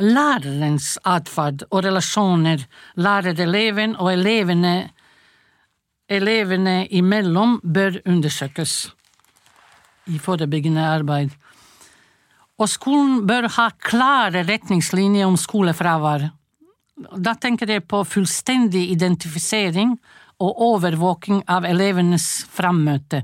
lærerens 0.00 0.96
atferd 1.06 1.66
og 1.70 1.84
relasjoner 1.84 2.64
lærer-eleven 2.98 3.96
og 3.98 4.12
elevene, 4.14 4.74
elevene 6.10 6.86
imellom 6.90 7.60
bør 7.62 8.00
undersøkes 8.06 8.90
i 10.08 10.18
forebyggende 10.22 10.84
arbeid. 10.84 11.34
Og 12.60 12.68
skolen 12.68 13.24
bør 13.28 13.48
ha 13.56 13.70
klare 13.80 14.44
retningslinjer 14.48 15.28
om 15.28 15.36
skolefravær. 15.40 16.28
Da 17.16 17.34
tenker 17.40 17.70
jeg 17.72 17.86
på 17.88 18.02
fullstendig 18.04 18.90
identifisering 18.92 19.94
og 20.40 20.60
overvåking 20.66 21.44
av 21.48 21.64
elevenes 21.68 22.26
frammøte. 22.52 23.22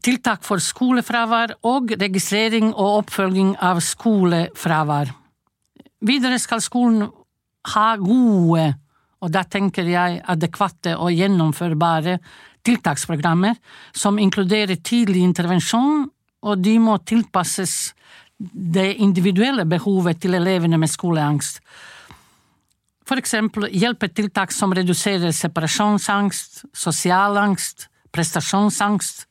Tiltak 0.00 0.44
for 0.46 0.62
skolefravær 0.64 1.56
og 1.68 1.92
registrering 2.00 2.70
og 2.70 3.00
oppfølging 3.02 3.56
av 3.60 3.80
skolefravær. 3.84 5.10
Videre 6.00 6.38
skal 6.40 6.62
skolen 6.64 7.08
ha 7.74 7.88
gode, 8.00 8.70
og 9.20 9.32
da 9.34 9.42
tenker 9.44 9.88
jeg 9.88 10.22
adekvate 10.32 10.94
og 10.96 11.12
gjennomførbare, 11.12 12.16
tiltaksprogrammer 12.66 13.56
som 13.96 14.18
inkluderer 14.18 14.80
tidlig 14.84 15.22
intervensjon, 15.24 16.04
og 16.40 16.60
de 16.60 16.76
må 16.80 16.96
tilpasses 17.04 17.94
det 18.38 18.94
individuelle 19.04 19.66
behovet 19.68 20.20
til 20.22 20.36
elevene 20.38 20.78
med 20.80 20.88
skoleangst 20.88 21.60
for 23.10 23.18
eksempel 23.18 23.66
hjelpetiltak 23.74 24.52
som 24.54 24.70
reduserer 24.76 25.32
separasjonsangst, 25.34 26.60
sosial 26.70 27.38
angst, 27.40 27.88
prestasjonsangst. 28.14 29.24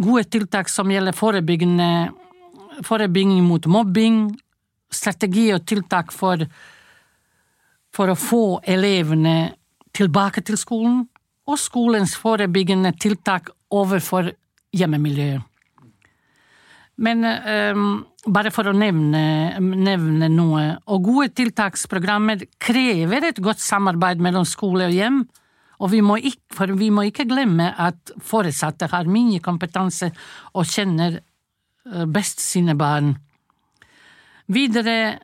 Gode 0.00 0.24
tiltak 0.32 0.70
som 0.72 0.88
gjelder 0.92 1.16
forebygging 2.86 3.34
mot 3.44 3.68
mobbing, 3.68 4.22
strategi 4.88 5.50
og 5.52 5.66
tiltak 5.68 6.14
for, 6.16 6.46
for 7.92 8.12
å 8.12 8.16
få 8.16 8.44
elevene 8.64 9.52
tilbake 9.96 10.40
til 10.44 10.56
skolen, 10.60 11.04
og 11.46 11.58
skolens 11.60 12.16
forebyggende 12.18 12.92
tiltak 13.00 13.52
overfor 13.70 14.32
hjemmemiljøet. 14.76 15.44
Men 16.96 17.26
um, 17.28 17.88
bare 18.32 18.50
for 18.54 18.70
å 18.70 18.76
nevne, 18.76 19.58
nevne, 19.60 20.30
noe, 20.32 20.62
og 20.88 21.02
gode 21.04 21.34
tiltaksprogrammer 21.36 22.46
krever 22.62 23.28
et 23.28 23.40
godt 23.44 23.60
samarbeid 23.60 24.22
mellom 24.24 24.46
skole 24.48 24.88
og 24.88 24.96
hjem, 24.96 25.20
og 25.76 25.92
vi 25.92 26.00
må 26.00 26.16
ikke, 26.16 26.56
for 26.56 26.72
vi 26.78 26.88
må 26.88 27.04
ikke 27.10 27.28
glemme 27.28 27.68
at 27.68 28.14
foresatte 28.24 28.88
har 28.88 29.10
mye 29.12 29.42
kompetanse 29.44 30.08
og 30.56 30.64
kjenner 30.64 31.18
eh, 31.20 32.06
best 32.08 32.40
sine 32.40 32.72
barn. 32.80 33.12
Videre 34.48 35.18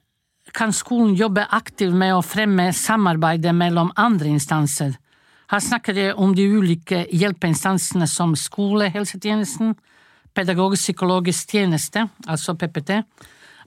kan 0.52 0.74
skolen 0.76 1.14
jobbe 1.16 1.46
aktivt 1.56 1.96
med 1.96 2.12
å 2.12 2.24
fremme 2.26 2.68
samarbeidet 2.76 3.54
mellom 3.56 3.94
andre 3.96 4.34
instanser. 4.34 4.98
Her 5.52 5.60
snakker 5.60 5.98
jeg 5.98 6.12
om 6.16 6.30
de 6.32 6.46
ulike 6.48 7.02
hjelpeinstansene 7.12 8.06
som 8.08 8.30
skolehelsetjenesten, 8.38 9.74
pedagogisk-psykologisk 10.32 11.52
tjeneste, 11.52 12.06
altså 12.24 12.54
PPT, 12.56 13.02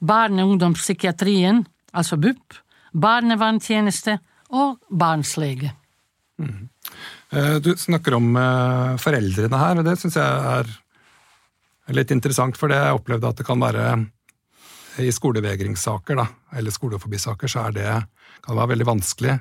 barne- 0.01 0.41
og 0.41 0.55
ungdomspsykiatrien, 0.55 1.61
altså 1.93 2.17
BUP, 2.17 2.57
barnevernstjeneste 2.89 4.17
og 4.57 4.79
barnslege. 4.89 5.75
Mm. 6.41 6.65
Du 7.61 7.71
snakker 7.77 8.17
om 8.17 8.33
eh, 8.39 8.97
foreldrene 9.01 9.61
her, 9.61 9.77
og 9.77 9.85
det 9.85 9.97
syns 10.01 10.17
jeg 10.17 10.57
er 10.57 10.73
litt 11.93 12.11
interessant, 12.15 12.57
for 12.57 12.71
det 12.71 12.81
jeg 12.81 12.97
opplevde 12.97 13.29
at 13.29 13.37
det 13.37 13.45
kan 13.45 13.61
være 13.61 13.89
i 15.05 15.11
skolevegringssaker, 15.13 16.17
da, 16.17 16.31
eller 16.57 16.73
skoleforbisaker, 16.73 17.51
så 17.51 17.67
er 17.67 17.77
det, 17.77 17.91
kan 18.41 18.55
det 18.55 18.61
være 18.63 18.73
veldig 18.73 18.95
vanskelig 18.95 19.37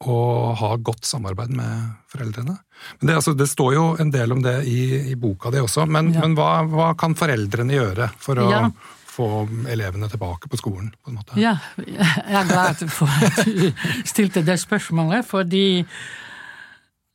å 0.00 0.52
ha 0.56 0.70
godt 0.80 1.04
samarbeid 1.04 1.50
med 1.52 1.90
foreldrene. 2.08 2.54
Men 3.00 3.10
det, 3.10 3.16
altså, 3.20 3.34
det, 3.36 3.46
står 3.50 3.74
jo 3.74 3.84
en 4.00 4.12
del 4.12 4.32
om 4.32 4.40
det 4.42 4.62
i, 4.68 5.10
i 5.12 5.16
boka 5.20 5.52
di 5.52 5.60
også, 5.60 5.84
men, 5.86 6.14
ja. 6.14 6.24
men 6.24 6.36
hva, 6.38 6.62
hva, 6.70 6.94
kan 6.98 7.16
foreldrene 7.18 7.76
gjøre 7.76 8.08
for 8.20 8.40
å, 8.40 8.46
ja. 8.50 8.62
få 9.10 9.28
elevene 9.68 10.08
tilbake 10.08 10.48
på 10.48 10.60
skolen, 10.60 10.88
på? 11.04 11.12
Ja, 11.40 11.58
jeg 11.84 12.38
er 12.40 12.48
glad 12.48 12.80
for 12.88 13.12
at 13.28 13.42
du 13.44 13.68
stilte 14.08 14.44
det 14.46 14.56
spørsmålet, 14.62 15.28
fordi 15.28 15.82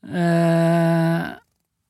øh, 0.05 1.25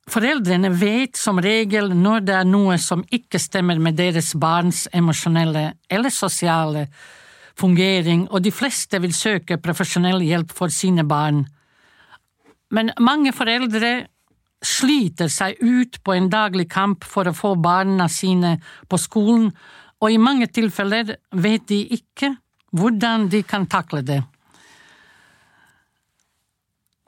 Foreldrene 0.06 0.70
vet 0.78 1.18
som 1.18 1.40
regel 1.42 1.90
når 1.98 2.26
det 2.28 2.34
er 2.38 2.46
noe 2.46 2.78
som 2.78 3.02
ikke 3.10 3.40
stemmer 3.42 3.80
med 3.82 3.98
deres 3.98 4.36
barns 4.38 4.84
emosjonelle 4.94 5.72
eller 5.90 6.14
sosiale 6.14 6.86
fungering, 7.60 8.28
og 8.32 8.44
de 8.44 8.52
fleste 8.52 9.00
vil 9.02 9.14
søke 9.16 9.58
profesjonell 9.62 10.24
hjelp 10.24 10.52
for 10.56 10.74
sine 10.74 11.06
barn. 11.08 11.46
Men 12.72 12.92
mange 13.00 13.34
foreldre 13.36 14.08
sliter 14.66 15.30
seg 15.32 15.60
ut 15.62 16.00
på 16.04 16.16
en 16.16 16.30
daglig 16.32 16.68
kamp 16.72 17.06
for 17.06 17.28
å 17.30 17.36
få 17.36 17.54
barna 17.62 18.08
sine 18.12 18.58
på 18.90 19.00
skolen, 19.00 19.52
og 20.02 20.12
i 20.12 20.22
mange 20.22 20.48
tilfeller 20.52 21.16
vet 21.32 21.68
de 21.70 21.82
ikke 21.96 22.36
hvordan 22.76 23.30
de 23.32 23.42
kan 23.48 23.68
takle 23.72 24.04
det. 24.04 24.22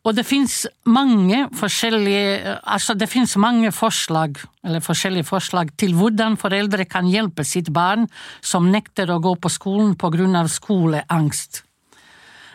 Og 0.07 0.15
det 0.15 0.23
fins 0.23 0.61
mange 0.87 1.41
forskjellige 1.59 2.53
altså 2.63 2.95
det 2.95 3.09
finnes 3.11 3.33
mange 3.43 3.73
forslag, 3.75 4.37
eller 4.63 4.83
forskjellige 4.83 5.27
forslag 5.27 5.73
til 5.75 5.97
hvordan 5.97 6.37
foreldre 6.39 6.85
kan 6.87 7.09
hjelpe 7.11 7.43
sitt 7.43 7.73
barn 7.75 8.05
som 8.39 8.69
nekter 8.71 9.11
å 9.11 9.19
gå 9.19 9.33
på 9.35 9.51
skolen 9.51 9.97
på 9.99 10.11
grunn 10.13 10.37
av 10.39 10.47
skoleangst. 10.53 11.65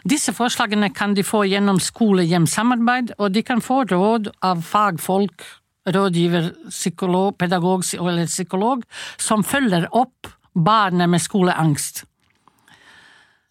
Disse 0.08 0.32
forslagene 0.34 0.88
kan 0.96 1.12
de 1.14 1.22
få 1.22 1.44
gjennom 1.46 1.76
skole-hjem-samarbeid, 1.78 3.12
og 3.20 3.34
de 3.36 3.42
kan 3.46 3.60
få 3.62 3.82
råd 3.90 4.32
av 4.42 4.64
fagfolk, 4.66 5.44
rådgiver, 5.92 6.48
psykolog, 6.70 7.36
pedagog 7.38 7.84
eller 8.00 8.26
psykolog, 8.26 8.82
som 9.20 9.44
følger 9.44 9.86
opp 9.92 10.32
barnet 10.56 11.10
med 11.12 11.22
skoleangst. 11.22 12.06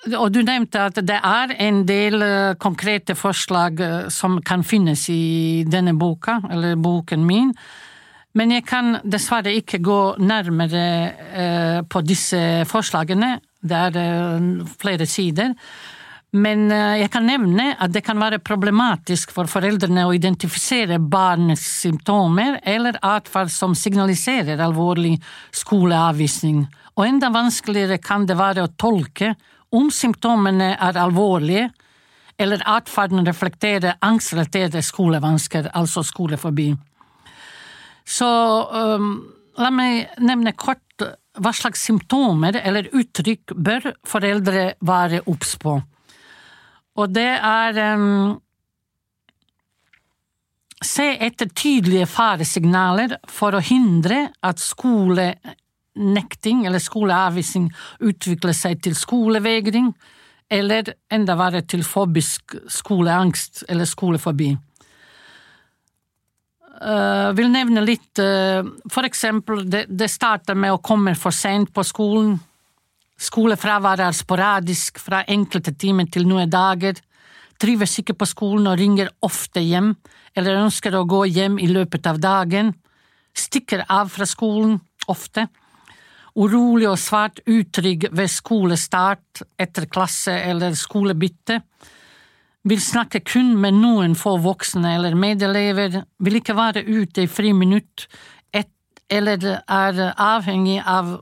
Og 0.10 0.32
du 0.34 0.40
nevnte 0.42 0.82
at 0.82 0.98
det 1.06 1.20
er 1.22 1.52
en 1.62 1.84
del 1.86 2.24
uh, 2.26 2.58
konkrete 2.58 3.14
forslag 3.14 3.82
uh, 3.86 4.10
som 4.10 4.40
kan 4.42 4.66
finnes 4.66 5.04
i 5.14 5.62
denne 5.70 5.94
boka, 5.94 6.40
eller 6.50 6.80
boken 6.82 7.26
min, 7.28 7.54
men 8.34 8.54
jeg 8.56 8.64
kan 8.64 8.96
dessverre 9.04 9.52
ikke 9.60 9.82
gå 9.84 10.00
nærmere 10.24 10.84
uh, 11.12 11.80
på 11.86 12.02
disse 12.08 12.42
forslagene. 12.66 13.36
Det 13.62 13.78
er 13.78 14.46
flere 14.82 15.06
sider. 15.06 15.54
Men 16.34 16.72
jeg 16.72 17.10
kan 17.12 17.26
nevne 17.28 17.74
at 17.76 17.92
det 17.92 18.06
kan 18.08 18.16
være 18.18 18.40
problematisk 18.40 19.34
for 19.36 19.52
foreldrene 19.52 20.06
å 20.08 20.14
identifisere 20.16 20.96
barnets 20.98 21.66
symptomer 21.84 22.56
eller 22.64 22.96
atferd 23.04 23.52
som 23.52 23.76
signaliserer 23.76 24.64
alvorlig 24.64 25.18
skoleavvisning, 25.60 26.64
og 26.96 27.04
enda 27.06 27.30
vanskeligere 27.36 28.00
kan 28.02 28.26
det 28.26 28.40
være 28.40 28.64
å 28.64 28.72
tolke 28.80 29.36
om 29.72 29.90
symptomene 29.94 30.74
er 30.76 31.00
alvorlige, 31.00 31.70
eller 32.42 32.64
atferden 32.66 33.26
reflekterer 33.28 34.00
angstrelaterte 34.02 34.82
skolevansker, 34.84 35.70
altså 35.78 36.04
skoleforbi. 36.04 36.72
Så 38.08 38.28
um, 38.98 39.12
la 39.62 39.70
meg 39.74 40.16
nevne 40.24 40.56
kort 40.58 41.06
hva 41.42 41.54
slags 41.56 41.84
symptomer 41.86 42.58
eller 42.60 42.90
uttrykk 42.98 43.54
bør 43.56 43.92
foreldre 44.08 44.72
være 44.84 45.22
obs 45.32 45.56
på. 45.62 45.78
Og 47.00 47.14
det 47.14 47.30
er 47.38 47.84
um, 47.96 48.40
Se 50.82 51.06
etter 51.22 51.46
tydelige 51.54 52.08
faresignaler 52.10 53.12
for 53.30 53.54
å 53.54 53.60
hindre 53.62 54.32
at 54.42 54.58
skole 54.58 55.28
nekting 55.96 56.66
eller 56.66 56.80
skoleavvisning 56.80 57.70
utvikler 58.00 58.56
seg 58.56 58.82
til 58.84 58.96
skolevegring, 58.96 59.92
eller 60.52 60.94
enda 61.12 61.38
verre 61.40 61.62
til 61.64 61.84
fobisk 61.88 62.58
skoleangst 62.72 63.66
eller 63.70 63.88
skolefobi. 63.88 64.52
Uh, 66.82 67.30
vil 67.38 67.52
nevne 67.54 67.84
litt 67.86 68.18
uh, 68.18 68.66
For 68.90 69.06
eksempel, 69.06 69.68
det, 69.70 69.84
det 69.86 70.08
starter 70.10 70.58
med 70.58 70.74
å 70.74 70.80
komme 70.82 71.14
for 71.14 71.36
sent 71.36 71.70
på 71.76 71.84
skolen. 71.86 72.40
Skolefraværet 73.22 74.08
er 74.08 74.18
sporadisk 74.18 74.98
fra 74.98 75.22
enkelte 75.30 75.76
timer 75.78 76.10
til 76.10 76.26
noen 76.26 76.50
dager. 76.50 76.98
Trives 77.62 78.00
ikke 78.02 78.18
på 78.18 78.26
skolen 78.26 78.66
og 78.72 78.80
ringer 78.82 79.12
ofte 79.22 79.62
hjem, 79.62 79.94
eller 80.34 80.64
ønsker 80.64 80.98
å 80.98 81.06
gå 81.06 81.28
hjem 81.30 81.60
i 81.62 81.70
løpet 81.70 82.10
av 82.10 82.18
dagen. 82.18 82.74
Stikker 83.38 83.86
av 83.86 84.10
fra 84.10 84.26
skolen, 84.26 84.80
ofte 85.12 85.46
urolig 86.36 86.88
og 86.90 87.00
svært 87.00 87.42
utrygg 87.50 88.08
ved 88.12 88.30
skolestart 88.32 89.44
etter 89.60 89.88
klasse 89.92 90.34
eller 90.34 90.76
skolebytte, 90.78 91.62
vil 92.64 92.82
snakke 92.82 93.24
kun 93.26 93.56
med 93.58 93.74
noen 93.80 94.14
få 94.16 94.36
voksne 94.44 94.94
eller 94.96 95.16
medelever, 95.18 96.04
vil 96.22 96.38
ikke 96.38 96.56
være 96.56 96.86
ute 96.86 97.26
i 97.26 97.32
friminutt, 97.32 98.06
eller 99.12 99.44
er 99.68 100.02
avhengig 100.16 100.80
av 100.88 101.18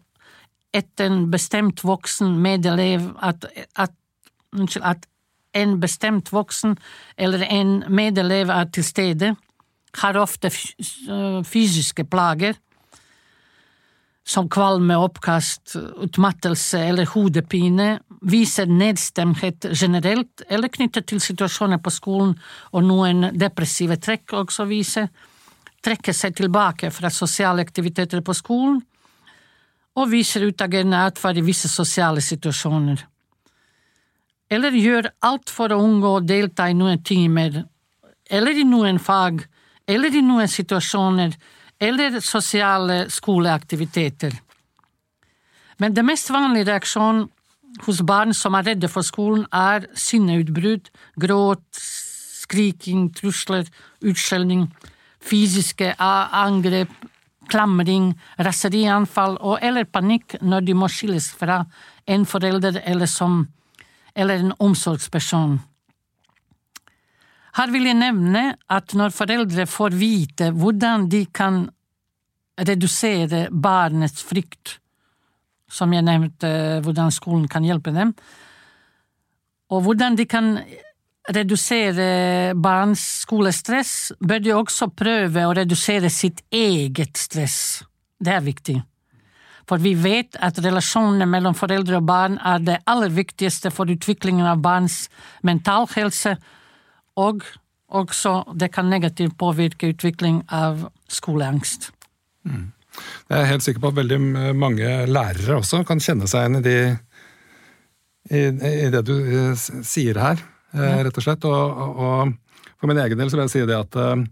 et 0.78 1.02
en 1.02 1.24
bestemt 1.32 1.82
voksen 1.84 2.36
medelev 2.43 3.08
at, 3.26 3.48
at, 3.74 3.95
at 4.86 5.08
en 5.58 5.80
bestemt 5.82 6.30
voksen 6.34 6.78
eller 7.17 7.45
en 7.50 7.80
medelev 7.89 8.52
er 8.54 8.69
til 8.69 8.86
stede, 8.86 9.34
har 9.98 10.19
ofte 10.22 10.52
fysiske 11.50 12.06
plager 12.06 12.60
som 14.29 14.49
kvalme, 14.49 14.93
oppkast, 14.97 15.73
utmattelse 16.05 16.79
eller 16.91 17.09
hodepine, 17.09 17.95
viser 18.21 18.69
nedstemthet 18.69 19.65
generelt 19.73 20.43
eller 20.49 20.69
knyttet 20.69 21.07
til 21.09 21.21
situasjoner 21.23 21.81
på 21.81 21.93
skolen 21.93 22.35
og 22.69 22.85
noen 22.85 23.31
depressive 23.33 23.97
trekk 23.97 24.35
også 24.43 24.67
viser, 24.69 25.09
trekker 25.81 26.13
seg 26.13 26.35
tilbake 26.37 26.91
fra 26.93 27.09
sosiale 27.09 27.65
aktiviteter 27.65 28.21
på 28.21 28.35
skolen 28.37 28.77
og 29.97 30.11
viser 30.11 30.45
utagerende 30.45 31.01
atferd 31.09 31.39
i 31.41 31.47
visse 31.49 31.71
sosiale 31.71 32.21
situasjoner. 32.21 33.01
Eller 34.49 34.77
gjør 34.77 35.09
alt 35.25 35.49
for 35.49 35.73
å 35.73 35.81
unngå 35.81 36.17
å 36.19 36.25
delta 36.25 36.69
i 36.69 36.77
noen 36.77 37.01
timer, 37.01 37.63
eller 38.29 38.61
i 38.61 38.65
noen 38.67 39.01
fag, 39.01 39.41
eller 39.89 40.13
i 40.13 40.21
noen 40.21 40.49
situasjoner 40.49 41.33
eller 41.79 42.19
sosiale 42.19 43.05
skoleaktiviteter. 43.09 44.33
Men 45.79 45.95
det 45.95 46.03
mest 46.03 46.31
vanlige 46.31 46.67
reaksjonen 46.67 47.29
hos 47.85 48.01
barn 48.03 48.33
som 48.35 48.57
er 48.57 48.71
redde 48.71 48.89
for 48.91 49.05
skolen, 49.05 49.45
er 49.53 49.85
sinneutbrudd, 49.95 50.89
gråt, 51.21 51.63
skriking, 51.79 53.07
trusler, 53.15 53.69
utskjelling, 54.03 54.67
fysiske 55.23 55.93
angrep, 55.99 56.91
klamring, 57.49 58.11
raserianfall 58.39 59.37
og 59.39 59.63
eller 59.65 59.87
panikk 59.89 60.37
når 60.41 60.67
de 60.67 60.75
må 60.77 60.89
skilles 60.91 61.31
fra 61.37 61.63
en 62.09 62.25
forelder 62.25 62.81
eller, 62.83 63.09
som, 63.09 63.43
eller 64.15 64.43
en 64.43 64.53
omsorgsperson. 64.59 65.59
Her 67.57 67.71
vil 67.73 67.88
jeg 67.89 67.97
nevne 67.97 68.43
at 68.69 68.93
når 68.97 69.15
foreldre 69.15 69.65
får 69.69 69.95
vite 69.97 70.51
hvordan 70.55 71.07
de 71.09 71.23
kan 71.33 71.63
redusere 72.59 73.47
barnets 73.51 74.21
frykt, 74.27 74.77
som 75.69 75.93
jeg 75.93 76.05
nevnte, 76.05 76.49
hvordan 76.83 77.13
skolen 77.13 77.47
kan 77.49 77.65
hjelpe 77.65 77.93
dem, 77.95 78.13
og 79.69 79.83
hvordan 79.85 80.17
de 80.17 80.25
kan 80.29 80.55
redusere 81.29 82.55
barns 82.57 83.01
skolestress, 83.23 84.12
bør 84.19 84.41
de 84.41 84.53
også 84.55 84.89
prøve 84.97 85.45
å 85.45 85.53
redusere 85.53 86.09
sitt 86.09 86.41
eget 86.49 87.17
stress. 87.21 87.83
Det 88.17 88.33
er 88.33 88.45
viktig. 88.45 88.79
For 89.69 89.81
vi 89.81 89.93
vet 89.93 90.39
at 90.41 90.57
relasjonene 90.65 91.27
mellom 91.29 91.53
foreldre 91.53 91.99
og 91.99 92.07
barn 92.09 92.39
er 92.41 92.63
det 92.65 92.79
aller 92.89 93.13
viktigste 93.13 93.69
for 93.73 93.91
utviklingen 93.93 94.47
av 94.49 94.63
barns 94.63 95.03
mentalhelse, 95.45 96.33
og 97.19 97.45
også 97.89 98.34
det 98.60 98.71
kan 98.73 98.89
negativt 98.89 99.38
påvirke 99.39 99.91
utvikling 99.93 100.43
av 100.53 100.88
skoleangst. 101.10 101.89
Mm. 102.45 102.69
Jeg 103.29 103.38
er 103.38 103.49
helt 103.49 103.65
sikker 103.65 103.84
på 103.84 103.91
at 103.91 103.99
veldig 103.99 104.19
mange 104.58 104.89
lærere 105.10 105.60
også 105.60 105.84
kan 105.88 106.01
kjenne 106.03 106.27
seg 106.29 106.45
igjen 106.45 106.60
i, 106.60 106.63
de, 106.65 106.77
i, 108.29 108.41
i 108.86 108.89
det 108.93 109.03
du 109.08 109.15
eh, 109.17 109.67
sier 109.86 110.19
her, 110.19 110.41
ja. 110.73 110.97
rett 111.05 111.21
og 111.21 111.25
slett. 111.25 111.47
Og, 111.47 111.86
og, 112.05 112.67
for 112.79 112.91
min 112.91 112.99
egen 113.01 113.19
del 113.19 113.32
så 113.32 113.38
vil 113.38 113.47
jeg 113.47 113.55
si 113.55 113.63
det 113.69 113.77
at 113.77 113.97
eh, 113.99 114.25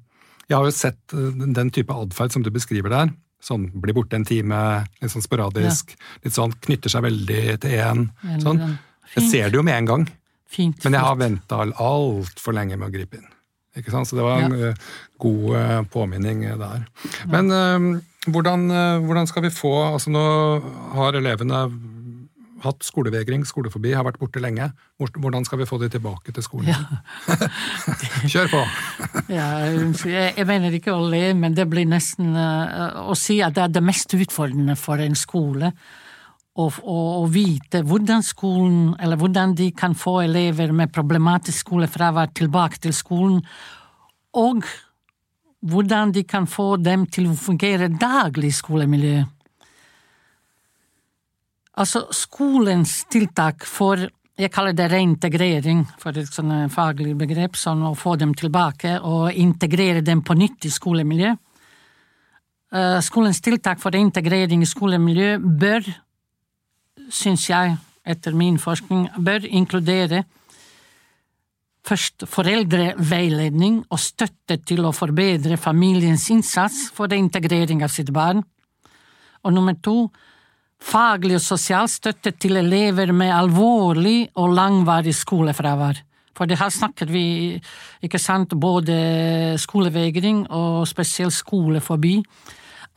jeg 0.48 0.58
har 0.58 0.68
jo 0.68 0.76
sett 0.76 1.16
den 1.58 1.72
type 1.76 1.96
atferd 1.96 2.36
som 2.36 2.46
du 2.46 2.52
beskriver 2.56 2.94
der. 2.94 3.10
Sånn 3.44 3.68
blir 3.82 3.94
borte 3.94 4.18
en 4.18 4.26
time, 4.26 4.60
litt 5.02 5.14
sånn 5.14 5.26
sporadisk, 5.26 5.92
ja. 5.94 6.14
litt 6.26 6.36
sånn 6.36 6.56
knytter 6.66 6.92
seg 6.92 7.04
veldig 7.06 7.42
til 7.64 7.76
én. 7.76 8.08
Sånn. 8.42 8.64
Jeg 9.14 9.28
ser 9.30 9.52
det 9.52 9.60
jo 9.60 9.66
med 9.66 9.78
en 9.78 9.90
gang. 9.92 10.08
Fint, 10.48 10.84
Men 10.86 10.96
jeg 10.96 11.04
har 11.04 11.18
venta 11.20 11.64
altfor 11.64 12.56
lenge 12.56 12.78
med 12.80 12.88
å 12.88 12.94
gripe 12.94 13.20
inn. 13.20 13.28
Ikke 13.78 13.92
sant? 13.94 14.10
Så 14.10 14.18
det 14.18 14.26
var 14.26 14.42
en 14.42 14.56
ja. 14.58 14.70
god 15.22 15.90
påminning 15.94 16.46
der. 16.58 16.86
Men 17.30 17.52
hvordan, 18.28 18.72
eh, 18.72 19.06
hvordan 19.06 19.28
skal 19.28 19.44
vi 19.44 19.54
få 19.54 19.74
altså 19.94 20.12
Nå 20.12 20.24
har 20.98 21.16
elevene 21.16 21.68
hatt 22.64 22.82
skolevegring, 22.82 23.44
skoleforbi, 23.46 23.92
har 23.94 24.02
vært 24.08 24.18
borte 24.18 24.42
lenge. 24.42 24.72
Hvordan 24.98 25.46
skal 25.46 25.60
vi 25.62 25.68
få 25.70 25.78
de 25.78 25.92
tilbake 25.94 26.34
til 26.34 26.42
skolen? 26.42 26.72
Ja. 26.74 27.38
Kjør 28.34 28.50
på! 28.50 28.62
ja, 29.38 29.46
jeg, 29.70 30.48
mener 30.50 30.74
ikke 30.74 30.96
å 30.96 31.06
le, 31.06 31.36
men 31.38 31.54
det 31.54 31.68
blir 31.70 31.86
nesten 31.86 32.34
å 32.34 33.14
si 33.14 33.38
at 33.46 33.54
det 33.54 33.68
er 33.68 33.76
det 33.78 33.86
mest 33.86 34.18
utfordrende 34.18 34.74
for 34.80 34.98
en 35.06 35.16
skole. 35.16 35.70
Og, 36.58 36.80
å 36.90 37.28
vite 37.30 37.84
hvordan 37.86 38.24
skolen, 38.26 38.96
eller 38.98 39.20
hvordan 39.22 39.54
de 39.60 39.68
kan 39.78 39.94
få 39.94 40.24
elever 40.24 40.72
med 40.74 40.90
problematisk 40.90 41.68
skolefravær 41.68 42.32
tilbake 42.34 42.82
til 42.82 42.96
skolen, 42.98 43.44
og 44.34 44.66
hvordan 45.62 46.16
de 46.16 46.24
kan 46.26 46.48
få 46.50 46.76
dem 46.82 47.06
til 47.14 47.30
å 47.30 47.38
fungere 47.38 47.92
daglig 47.94 48.50
i 48.50 48.58
skolemiljøet. 48.58 49.34
Altså, 51.78 52.08
skolens 52.10 53.04
tiltak 53.14 53.66
for 53.70 54.02
jeg 54.38 54.52
kaller 54.54 54.74
det 54.78 54.86
reintegrering, 54.92 55.80
for 55.98 56.18
et 56.18 56.30
sånn 56.30 56.70
faglig 56.70 57.16
begrep, 57.18 57.56
sånn 57.58 57.82
å 57.90 57.96
få 57.98 58.16
dem 58.22 58.36
tilbake 58.38 59.00
og 59.02 59.34
integrere 59.34 60.04
dem 60.06 60.22
på 60.22 60.36
nytt 60.38 60.68
i 60.70 60.74
skolemiljø. 60.74 61.32
Uh, 62.68 63.00
skolens 63.02 63.40
tiltak 63.42 63.80
for 63.82 63.96
integrering 63.98 64.62
i 64.62 64.70
skolemiljøet 64.70 65.48
bør, 65.62 65.90
syns 67.10 67.50
jeg, 67.50 67.78
etter 68.08 68.36
min 68.36 68.58
forskning, 68.60 69.08
bør 69.20 69.46
inkludere 69.46 70.24
først 71.88 72.26
foreldreveiledning 72.28 73.82
og 73.88 74.00
støtte 74.02 74.60
til 74.68 74.88
å 74.88 74.96
forbedre 74.96 75.60
familiens 75.60 76.28
innsats 76.34 76.88
for 76.96 77.14
integrering 77.16 77.84
av 77.86 77.94
sitt 77.94 78.12
barn, 78.16 78.44
og 79.46 79.54
nummer 79.56 79.78
to, 79.84 80.10
faglig 80.84 81.38
og 81.38 81.46
sosial 81.46 81.88
støtte 81.90 82.34
til 82.36 82.60
elever 82.60 83.14
med 83.16 83.34
alvorlig 83.34 84.28
og 84.38 84.54
langvarig 84.58 85.16
skolefravær. 85.16 86.04
For 86.38 86.46
det 86.46 86.60
her 86.60 86.70
snakker 86.70 87.10
vi, 87.10 87.58
ikke 88.04 88.22
sant, 88.22 88.54
både 88.54 89.56
skolevegring 89.58 90.44
og 90.54 90.86
spesielt 90.90 91.34
skolefobi, 91.34 92.20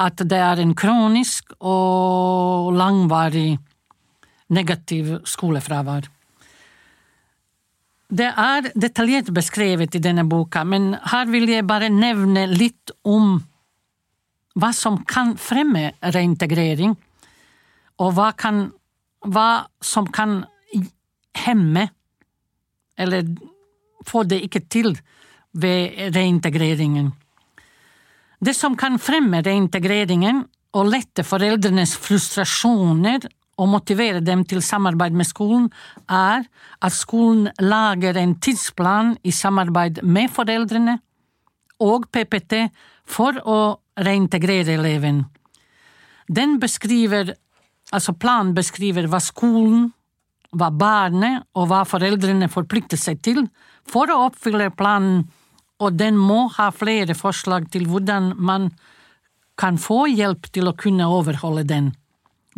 at 0.01 0.21
det 0.29 0.41
er 0.41 0.61
en 0.61 0.75
kronisk 0.77 1.55
og 1.61 2.73
langvarig 2.77 3.55
negativ 4.51 5.21
skolefravær. 5.29 6.09
Det 8.11 8.27
er 8.27 8.73
detaljert 8.75 9.31
beskrevet 9.35 9.95
i 9.95 10.03
denne 10.03 10.25
boka, 10.27 10.65
men 10.67 10.97
her 11.13 11.31
vil 11.31 11.47
jeg 11.51 11.67
bare 11.69 11.93
nevne 11.95 12.49
litt 12.51 12.91
om 13.07 13.39
hva 14.59 14.73
som 14.75 14.99
kan 15.07 15.37
fremme 15.39 15.93
reintegrering 16.03 16.97
og 18.03 18.13
hva, 18.17 18.33
kan, 18.35 18.65
hva 19.23 19.67
som 19.79 20.09
kan 20.11 20.41
hemme 21.39 21.87
eller 23.01 23.25
få 24.07 24.25
det 24.27 24.41
ikke 24.49 24.65
til 24.67 24.97
ved 25.61 26.11
reintegreringen. 26.17 27.13
Det 28.41 28.55
som 28.57 28.77
kan 28.77 28.99
fremme 28.99 29.43
reintegreringen 29.45 30.43
og 30.77 30.91
lette 30.91 31.25
foreldrenes 31.27 31.95
frustrasjoner 32.01 33.27
og 33.61 33.69
motivere 33.69 34.23
dem 34.25 34.47
til 34.49 34.63
samarbeid 34.65 35.17
med 35.17 35.29
skolen, 35.29 35.69
er 36.09 36.47
at 36.81 36.97
skolen 36.97 37.51
lager 37.61 38.17
en 38.17 38.35
tidsplan 38.41 39.17
i 39.23 39.35
samarbeid 39.37 40.01
med 40.03 40.33
foreldrene 40.33 40.97
og 41.85 42.09
PPT 42.13 42.71
for 43.05 43.37
å 43.45 43.61
reintegrere 44.01 44.79
eleven. 44.79 45.25
Den 46.31 46.59
beskriver 46.63 47.35
Altså 47.91 48.13
planen 48.15 48.53
beskriver 48.55 49.09
hva 49.11 49.19
skolen, 49.19 49.89
hva 50.55 50.71
barnet 50.71 51.43
og 51.59 51.69
hva 51.71 51.81
foreldrene 51.89 52.47
forplikter 52.51 53.01
seg 53.01 53.19
til 53.27 53.41
for 53.91 54.11
å 54.11 54.29
oppfylle 54.29 54.71
planen, 54.79 55.25
og 55.83 55.97
den 55.99 56.19
må 56.19 56.45
ha 56.55 56.69
flere 56.71 57.17
forslag 57.19 57.67
til 57.73 57.89
hvordan 57.91 58.35
man 58.39 58.69
kan 59.59 59.79
få 59.81 60.05
hjelp 60.11 60.47
til 60.55 60.71
å 60.71 60.77
kunne 60.79 61.09
overholde 61.11 61.65
den. 61.67 61.91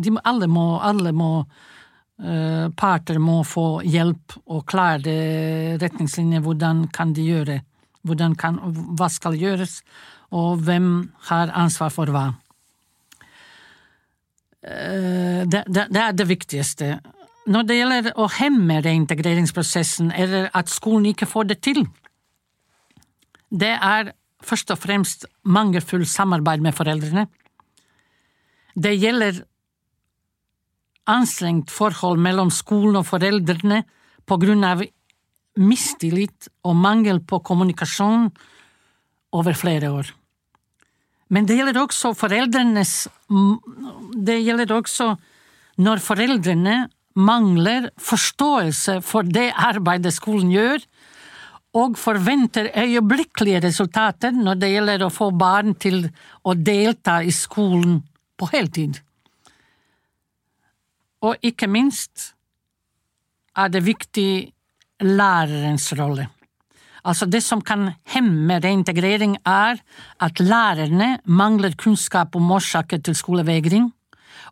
De, 0.03 0.13
alle 0.25 0.49
må, 0.51 0.67
alle 0.83 1.13
må 1.17 1.31
uh, 1.43 2.69
parter 2.79 3.21
må 3.23 3.41
få 3.47 3.83
hjelp 3.87 4.37
og 4.47 4.65
klare 4.69 5.15
retningslinjer 5.83 6.43
hvordan 6.45 6.87
kan 6.95 7.15
de 7.17 7.27
gjøre, 7.29 7.61
kan, 8.39 8.61
hva 8.99 9.09
skal 9.13 9.39
gjøres, 9.39 9.81
og 10.33 10.63
hvem 10.67 10.89
har 11.29 11.53
ansvar 11.55 11.93
for 11.95 12.13
hva. 12.13 12.29
Uh, 14.63 15.43
det, 15.47 15.65
det, 15.67 15.89
det, 15.91 16.03
er 16.03 16.17
det 16.17 16.29
viktigste. 16.31 16.95
Når 17.51 17.67
det 17.67 17.79
gjelder 17.79 18.13
å 18.23 18.29
hemme 18.39 18.81
reintegreringsprosessen, 18.85 20.13
eller 20.15 20.51
at 20.55 20.71
skolen 20.71 21.11
ikke 21.11 21.27
får 21.27 21.51
det 21.51 21.63
til. 21.67 21.87
Det 23.51 23.75
er 23.75 24.13
først 24.43 24.71
og 24.75 24.81
fremst 24.81 25.27
mangelfullt 25.45 26.11
samarbeid 26.11 26.63
med 26.65 26.77
foreldrene. 26.77 27.27
Det 28.75 28.95
gjelder 28.97 29.43
anstrengt 31.11 31.71
forhold 31.73 32.21
mellom 32.23 32.51
skolen 32.55 33.01
og 33.01 33.09
foreldrene 33.09 33.83
på 34.29 34.39
grunn 34.41 34.65
av 34.67 34.85
mistillit 35.59 36.49
og 36.65 36.77
mangel 36.79 37.21
på 37.21 37.43
kommunikasjon 37.45 38.31
over 39.37 39.57
flere 39.59 39.91
år. 39.93 40.13
Men 41.33 41.49
det 41.49 41.57
gjelder 41.57 41.81
også 41.81 42.13
foreldrenes 42.17 43.07
Det 44.13 44.37
gjelder 44.45 44.75
også 44.77 45.15
når 45.81 46.03
foreldrene 46.05 46.75
mangler 47.17 47.89
forståelse 48.01 48.99
for 49.05 49.25
det 49.25 49.51
arbeidet 49.57 50.13
skolen 50.15 50.53
gjør, 50.53 50.85
og 51.73 51.97
forventer 51.97 52.69
øyeblikkelige 52.77 53.63
resultater 53.65 54.35
når 54.37 54.59
det 54.61 54.71
gjelder 54.75 55.05
å 55.07 55.13
få 55.13 55.31
barn 55.33 55.73
til 55.81 56.05
å 56.45 56.53
delta 56.53 57.23
i 57.25 57.33
skolen 57.33 58.03
på 58.37 58.49
heltid. 58.53 59.01
Og 61.23 61.37
ikke 61.43 61.69
minst 61.71 62.33
er 63.57 63.69
det 63.69 63.85
viktig 63.87 64.53
lærerens 65.03 65.93
rolle. 65.99 66.29
Altså 67.05 67.27
Det 67.27 67.43
som 67.43 67.61
kan 67.61 67.91
hemme 68.07 68.61
reintegrering, 68.63 69.37
er 69.47 69.81
at 70.21 70.41
lærerne 70.41 71.19
mangler 71.25 71.75
kunnskap 71.79 72.37
om 72.37 72.51
årsaker 72.51 72.99
til 72.99 73.15
skolevegring, 73.15 73.93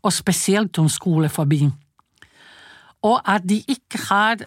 og 0.03 0.13
spesielt 0.13 0.79
om 0.79 0.89
skolefobi, 0.89 1.69
og 3.03 3.21
at 3.25 3.43
de 3.49 3.61
ikke 3.69 3.99
har 4.09 4.43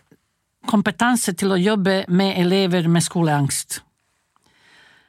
kompetanse 0.67 1.33
til 1.33 1.53
å 1.53 1.59
jobbe 1.59 2.03
med 2.07 2.37
elever 2.39 2.87
med 2.87 3.03
skoleangst. 3.03 3.81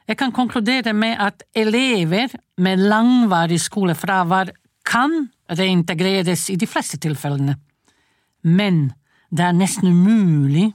Jeg 0.09 0.19
kan 0.21 0.33
konkludere 0.33 0.93
med 0.93 1.17
at 1.19 1.45
elever 1.57 2.35
med 2.61 2.77
langvarig 2.77 3.61
skolefravær 3.61 4.53
kan 4.85 5.31
reintegreres 5.51 6.49
i 6.51 6.57
de 6.57 6.67
fleste 6.69 6.99
tilfellene, 7.03 7.57
men 8.43 8.93
det 9.35 9.45
er 9.45 9.57
nesten 9.57 9.91
umulig 9.91 10.71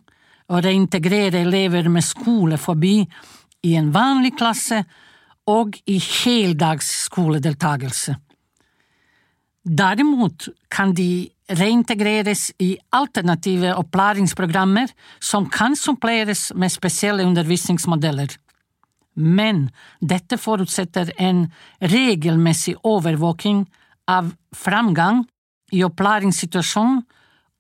å 0.49 0.61
reintegrere 0.63 1.43
elever 1.45 1.89
med 1.89 2.05
skoleforbi 2.05 2.95
i 3.65 3.75
en 3.77 3.91
vanlig 3.93 4.33
klasse 4.39 4.81
og 5.49 5.77
i 5.89 5.97
heldags 5.99 6.89
skoledeltakelse. 7.05 8.15
Derimot 9.69 10.47
kan 10.71 10.93
de 10.97 11.29
reintegreres 11.49 12.49
i 12.61 12.75
alternative 12.95 13.73
opplæringsprogrammer 13.77 14.91
som 15.19 15.49
kan 15.49 15.75
suppleres 15.75 16.49
med 16.55 16.71
spesielle 16.73 17.25
undervisningsmodeller. 17.25 18.31
Men 19.19 19.67
dette 19.99 20.37
forutsetter 20.39 21.11
en 21.17 21.47
regelmessig 21.81 22.77
overvåking 22.87 23.65
av 24.09 24.31
framgang 24.55 25.23
i 25.75 25.83
opplæringssituasjonen 25.85 27.03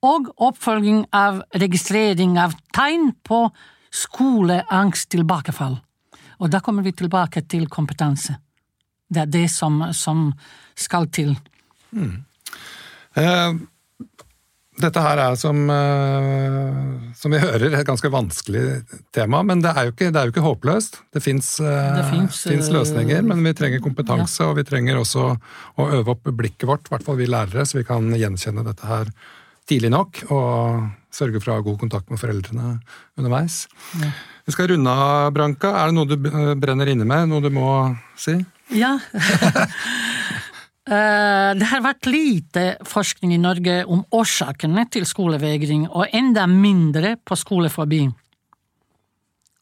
og 0.05 0.29
oppfølging 0.39 1.03
av 1.15 1.41
registrering 1.61 2.37
av 2.39 2.55
tegn 2.75 3.11
på 3.25 3.43
skoleangst 3.93 5.09
tilbakefall. 5.11 5.79
Og 6.39 6.51
da 6.51 6.61
kommer 6.63 6.85
vi 6.85 6.95
tilbake 6.95 7.43
til 7.51 7.67
kompetanse. 7.67 8.37
Det 9.09 9.25
er 9.25 9.31
det 9.33 9.47
som, 9.51 9.81
som 9.93 10.29
skal 10.77 11.09
til. 11.11 11.33
Mm. 11.91 12.23
Eh, 13.17 13.59
dette 14.79 15.01
her 15.03 15.19
er, 15.21 15.35
som, 15.39 15.59
eh, 15.73 17.11
som, 17.17 17.33
vi 17.33 17.41
hører, 17.41 17.73
et 17.73 17.87
ganske 17.87 18.11
vanskelig 18.11 18.63
tema, 19.15 19.41
men 19.45 19.63
det 19.63 19.73
er 19.73 19.89
jo 19.89 19.93
ikke, 19.95 20.11
det 20.13 20.21
er 20.21 20.29
jo 20.29 20.33
ikke 20.33 20.45
håpløst. 20.45 21.01
Det 21.15 21.23
fins 21.23 21.51
eh, 21.63 22.69
løsninger, 22.75 23.25
men 23.27 23.43
vi 23.45 23.55
trenger 23.57 23.83
kompetanse, 23.83 24.43
ja. 24.43 24.49
og 24.49 24.59
vi 24.59 24.67
trenger 24.67 25.01
også 25.01 25.27
å 25.29 25.89
øve 25.99 26.15
opp 26.15 26.31
blikket 26.31 26.67
vårt, 26.69 26.87
i 26.87 26.95
hvert 26.95 27.05
fall 27.07 27.19
vi 27.19 27.29
lærere, 27.29 27.67
så 27.67 27.81
vi 27.81 27.85
kan 27.87 28.07
gjenkjenne 28.15 28.65
dette 28.67 28.89
her 28.89 29.11
tidlig 29.69 29.91
nok, 29.93 30.23
og 30.33 30.89
sørge 31.13 31.41
for 31.41 31.51
å 31.51 31.59
ha 31.59 31.65
god 31.65 31.79
kontakt 31.81 32.11
med 32.11 32.21
foreldrene 32.21 32.77
underveis. 33.19 33.63
Ja. 34.01 34.13
Vi 34.49 34.53
skal 34.55 34.71
runde 34.71 34.89
av, 34.89 35.29
Branka. 35.35 35.75
Er 35.77 35.91
det 35.91 35.97
noe 35.97 36.09
du 36.09 36.15
brenner 36.57 36.89
inne 36.89 37.05
med? 37.05 37.27
Noe 37.29 37.43
du 37.43 37.51
må 37.53 37.69
si? 38.17 38.33
Ja. 38.73 38.95
Eh, 40.89 41.51
det 41.53 41.67
har 41.69 41.83
vært 41.85 42.07
lite 42.09 42.63
forskning 42.87 43.35
i 43.35 43.41
Norge 43.41 43.83
om 43.85 44.01
årsakene 44.09 44.87
til 44.89 45.05
skolevegring, 45.05 45.85
og 45.85 46.09
enda 46.17 46.47
mindre 46.49 47.13
på 47.21 47.37
skolefobi. 47.37 48.07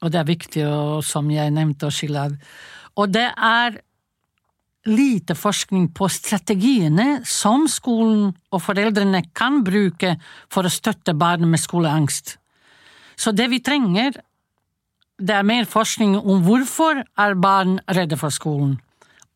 Og 0.05 0.13
det 0.13 0.21
er 0.21 0.29
viktig, 0.29 0.63
som 1.03 1.27
jeg 1.33 1.51
nevnte, 1.51 1.89
å 1.89 1.91
skille 1.91 2.23
av. 2.29 2.37
Og 2.95 3.11
det 3.11 3.27
er 3.27 3.81
lite 4.87 5.35
forskning 5.35 5.89
på 5.91 6.07
strategiene 6.07 7.25
som 7.27 7.67
skolen 7.67 8.29
og 8.53 8.63
foreldrene 8.63 9.25
kan 9.35 9.59
bruke 9.67 10.15
for 10.53 10.63
å 10.63 10.71
støtte 10.71 11.17
barn 11.17 11.43
med 11.49 11.59
skoleangst. 11.59 12.37
Så 13.19 13.33
det 13.35 13.49
vi 13.51 13.59
trenger, 13.59 14.15
det 15.19 15.35
er 15.35 15.43
mer 15.43 15.67
forskning 15.67 16.15
om 16.21 16.45
hvorfor 16.45 17.01
er 17.03 17.35
barn 17.35 17.81
redde 17.89 18.15
for 18.21 18.31
skolen, 18.31 18.77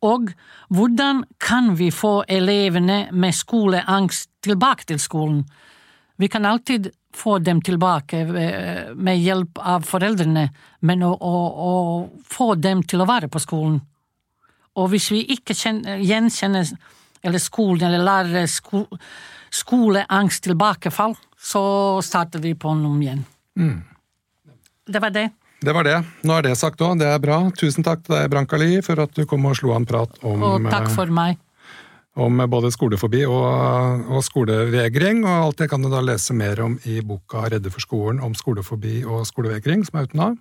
og 0.02 0.32
hvordan 0.74 1.24
kan 1.40 1.76
vi 1.78 1.92
få 1.94 2.24
elevene 2.28 3.04
med 3.12 3.36
skoleangst 3.38 4.30
tilbake 4.42 4.88
til 4.90 5.00
skolen. 5.00 5.44
Vi 6.18 6.28
kan 6.28 6.46
alltid 6.46 6.90
få 7.14 7.40
dem 7.40 7.62
tilbake 7.62 8.24
med 8.96 9.20
hjelp 9.20 9.60
av 9.60 9.86
foreldrene, 9.86 10.48
men 10.80 11.04
å, 11.04 11.12
å, 11.14 11.36
å 11.68 11.74
få 12.26 12.56
dem 12.56 12.84
til 12.84 13.04
å 13.04 13.10
være 13.10 13.30
på 13.32 13.42
skolen. 13.44 13.80
Og 14.80 14.90
hvis 14.94 15.10
vi 15.12 15.26
ikke 15.36 15.54
gjenkjenner 15.54 16.72
eller 17.22 17.44
skolen 17.44 17.90
eller 17.90 18.06
lærer 18.06 18.48
sko, 18.50 18.86
skoleangst 19.52 20.46
tilbakefall, 20.48 21.18
så 21.38 21.64
starter 22.06 22.42
vi 22.42 22.56
på 22.56 22.74
noe 22.80 23.02
igjen. 23.02 23.26
Mm. 23.60 23.82
Det 24.88 25.02
var 25.04 25.14
det. 25.14 25.28
Det 25.62 25.74
var 25.78 25.86
det. 25.86 26.00
Nå 26.26 26.34
er 26.40 26.48
det 26.48 26.56
sagt 26.58 26.82
òg. 26.82 26.98
Det 26.98 27.06
er 27.06 27.20
bra. 27.22 27.38
Tusen 27.54 27.86
takk 27.86 28.02
til 28.02 28.16
deg, 28.16 28.32
Brankali, 28.34 28.80
for 28.82 28.98
at 29.04 29.14
du 29.14 29.28
kom 29.30 29.46
og 29.46 29.60
slo 29.60 29.76
an 29.76 29.86
prat 29.86 30.16
om 30.26 30.42
Og 30.42 30.70
takk 30.72 30.90
for 30.90 31.12
meg. 31.14 31.38
Om 32.18 32.42
både 32.52 32.72
skolefobi 32.74 33.22
og, 33.30 34.08
og 34.10 34.26
skolevegring. 34.26 35.22
Og 35.22 35.36
alt 35.46 35.62
det 35.62 35.70
kan 35.70 35.86
du 35.86 35.92
da 35.92 36.02
lese 36.02 36.34
mer 36.34 36.64
om 36.66 36.80
i 36.90 36.98
boka 37.06 37.46
'Redde 37.46 37.70
for 37.70 37.86
skolen' 37.86 38.24
om 38.26 38.34
skolefobi 38.34 39.04
og 39.06 39.22
skolevegring, 39.30 39.86
som 39.86 40.02
er 40.02 40.10
uten 40.10 40.26
av. 40.32 40.40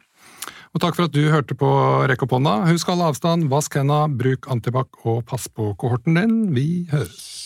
Og 0.73 0.81
takk 0.81 0.97
for 0.97 1.05
at 1.05 1.13
du 1.13 1.29
hørte 1.29 1.55
på 1.59 1.69
Rekk 2.09 2.25
opp 2.25 2.39
hånda. 2.39 2.55
Husk 2.71 2.89
all 2.89 3.05
avstand, 3.05 3.51
vask 3.53 3.77
henda, 3.77 4.07
bruk 4.09 4.49
antibac 4.49 5.05
og 5.05 5.27
pass 5.27 5.49
på 5.53 5.75
kohorten 5.77 6.17
din. 6.17 6.55
Vi 6.57 6.89
høres. 6.91 7.40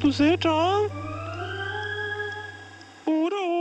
produsert 0.00 0.44
av 0.46 0.90
Ordet 3.06 3.55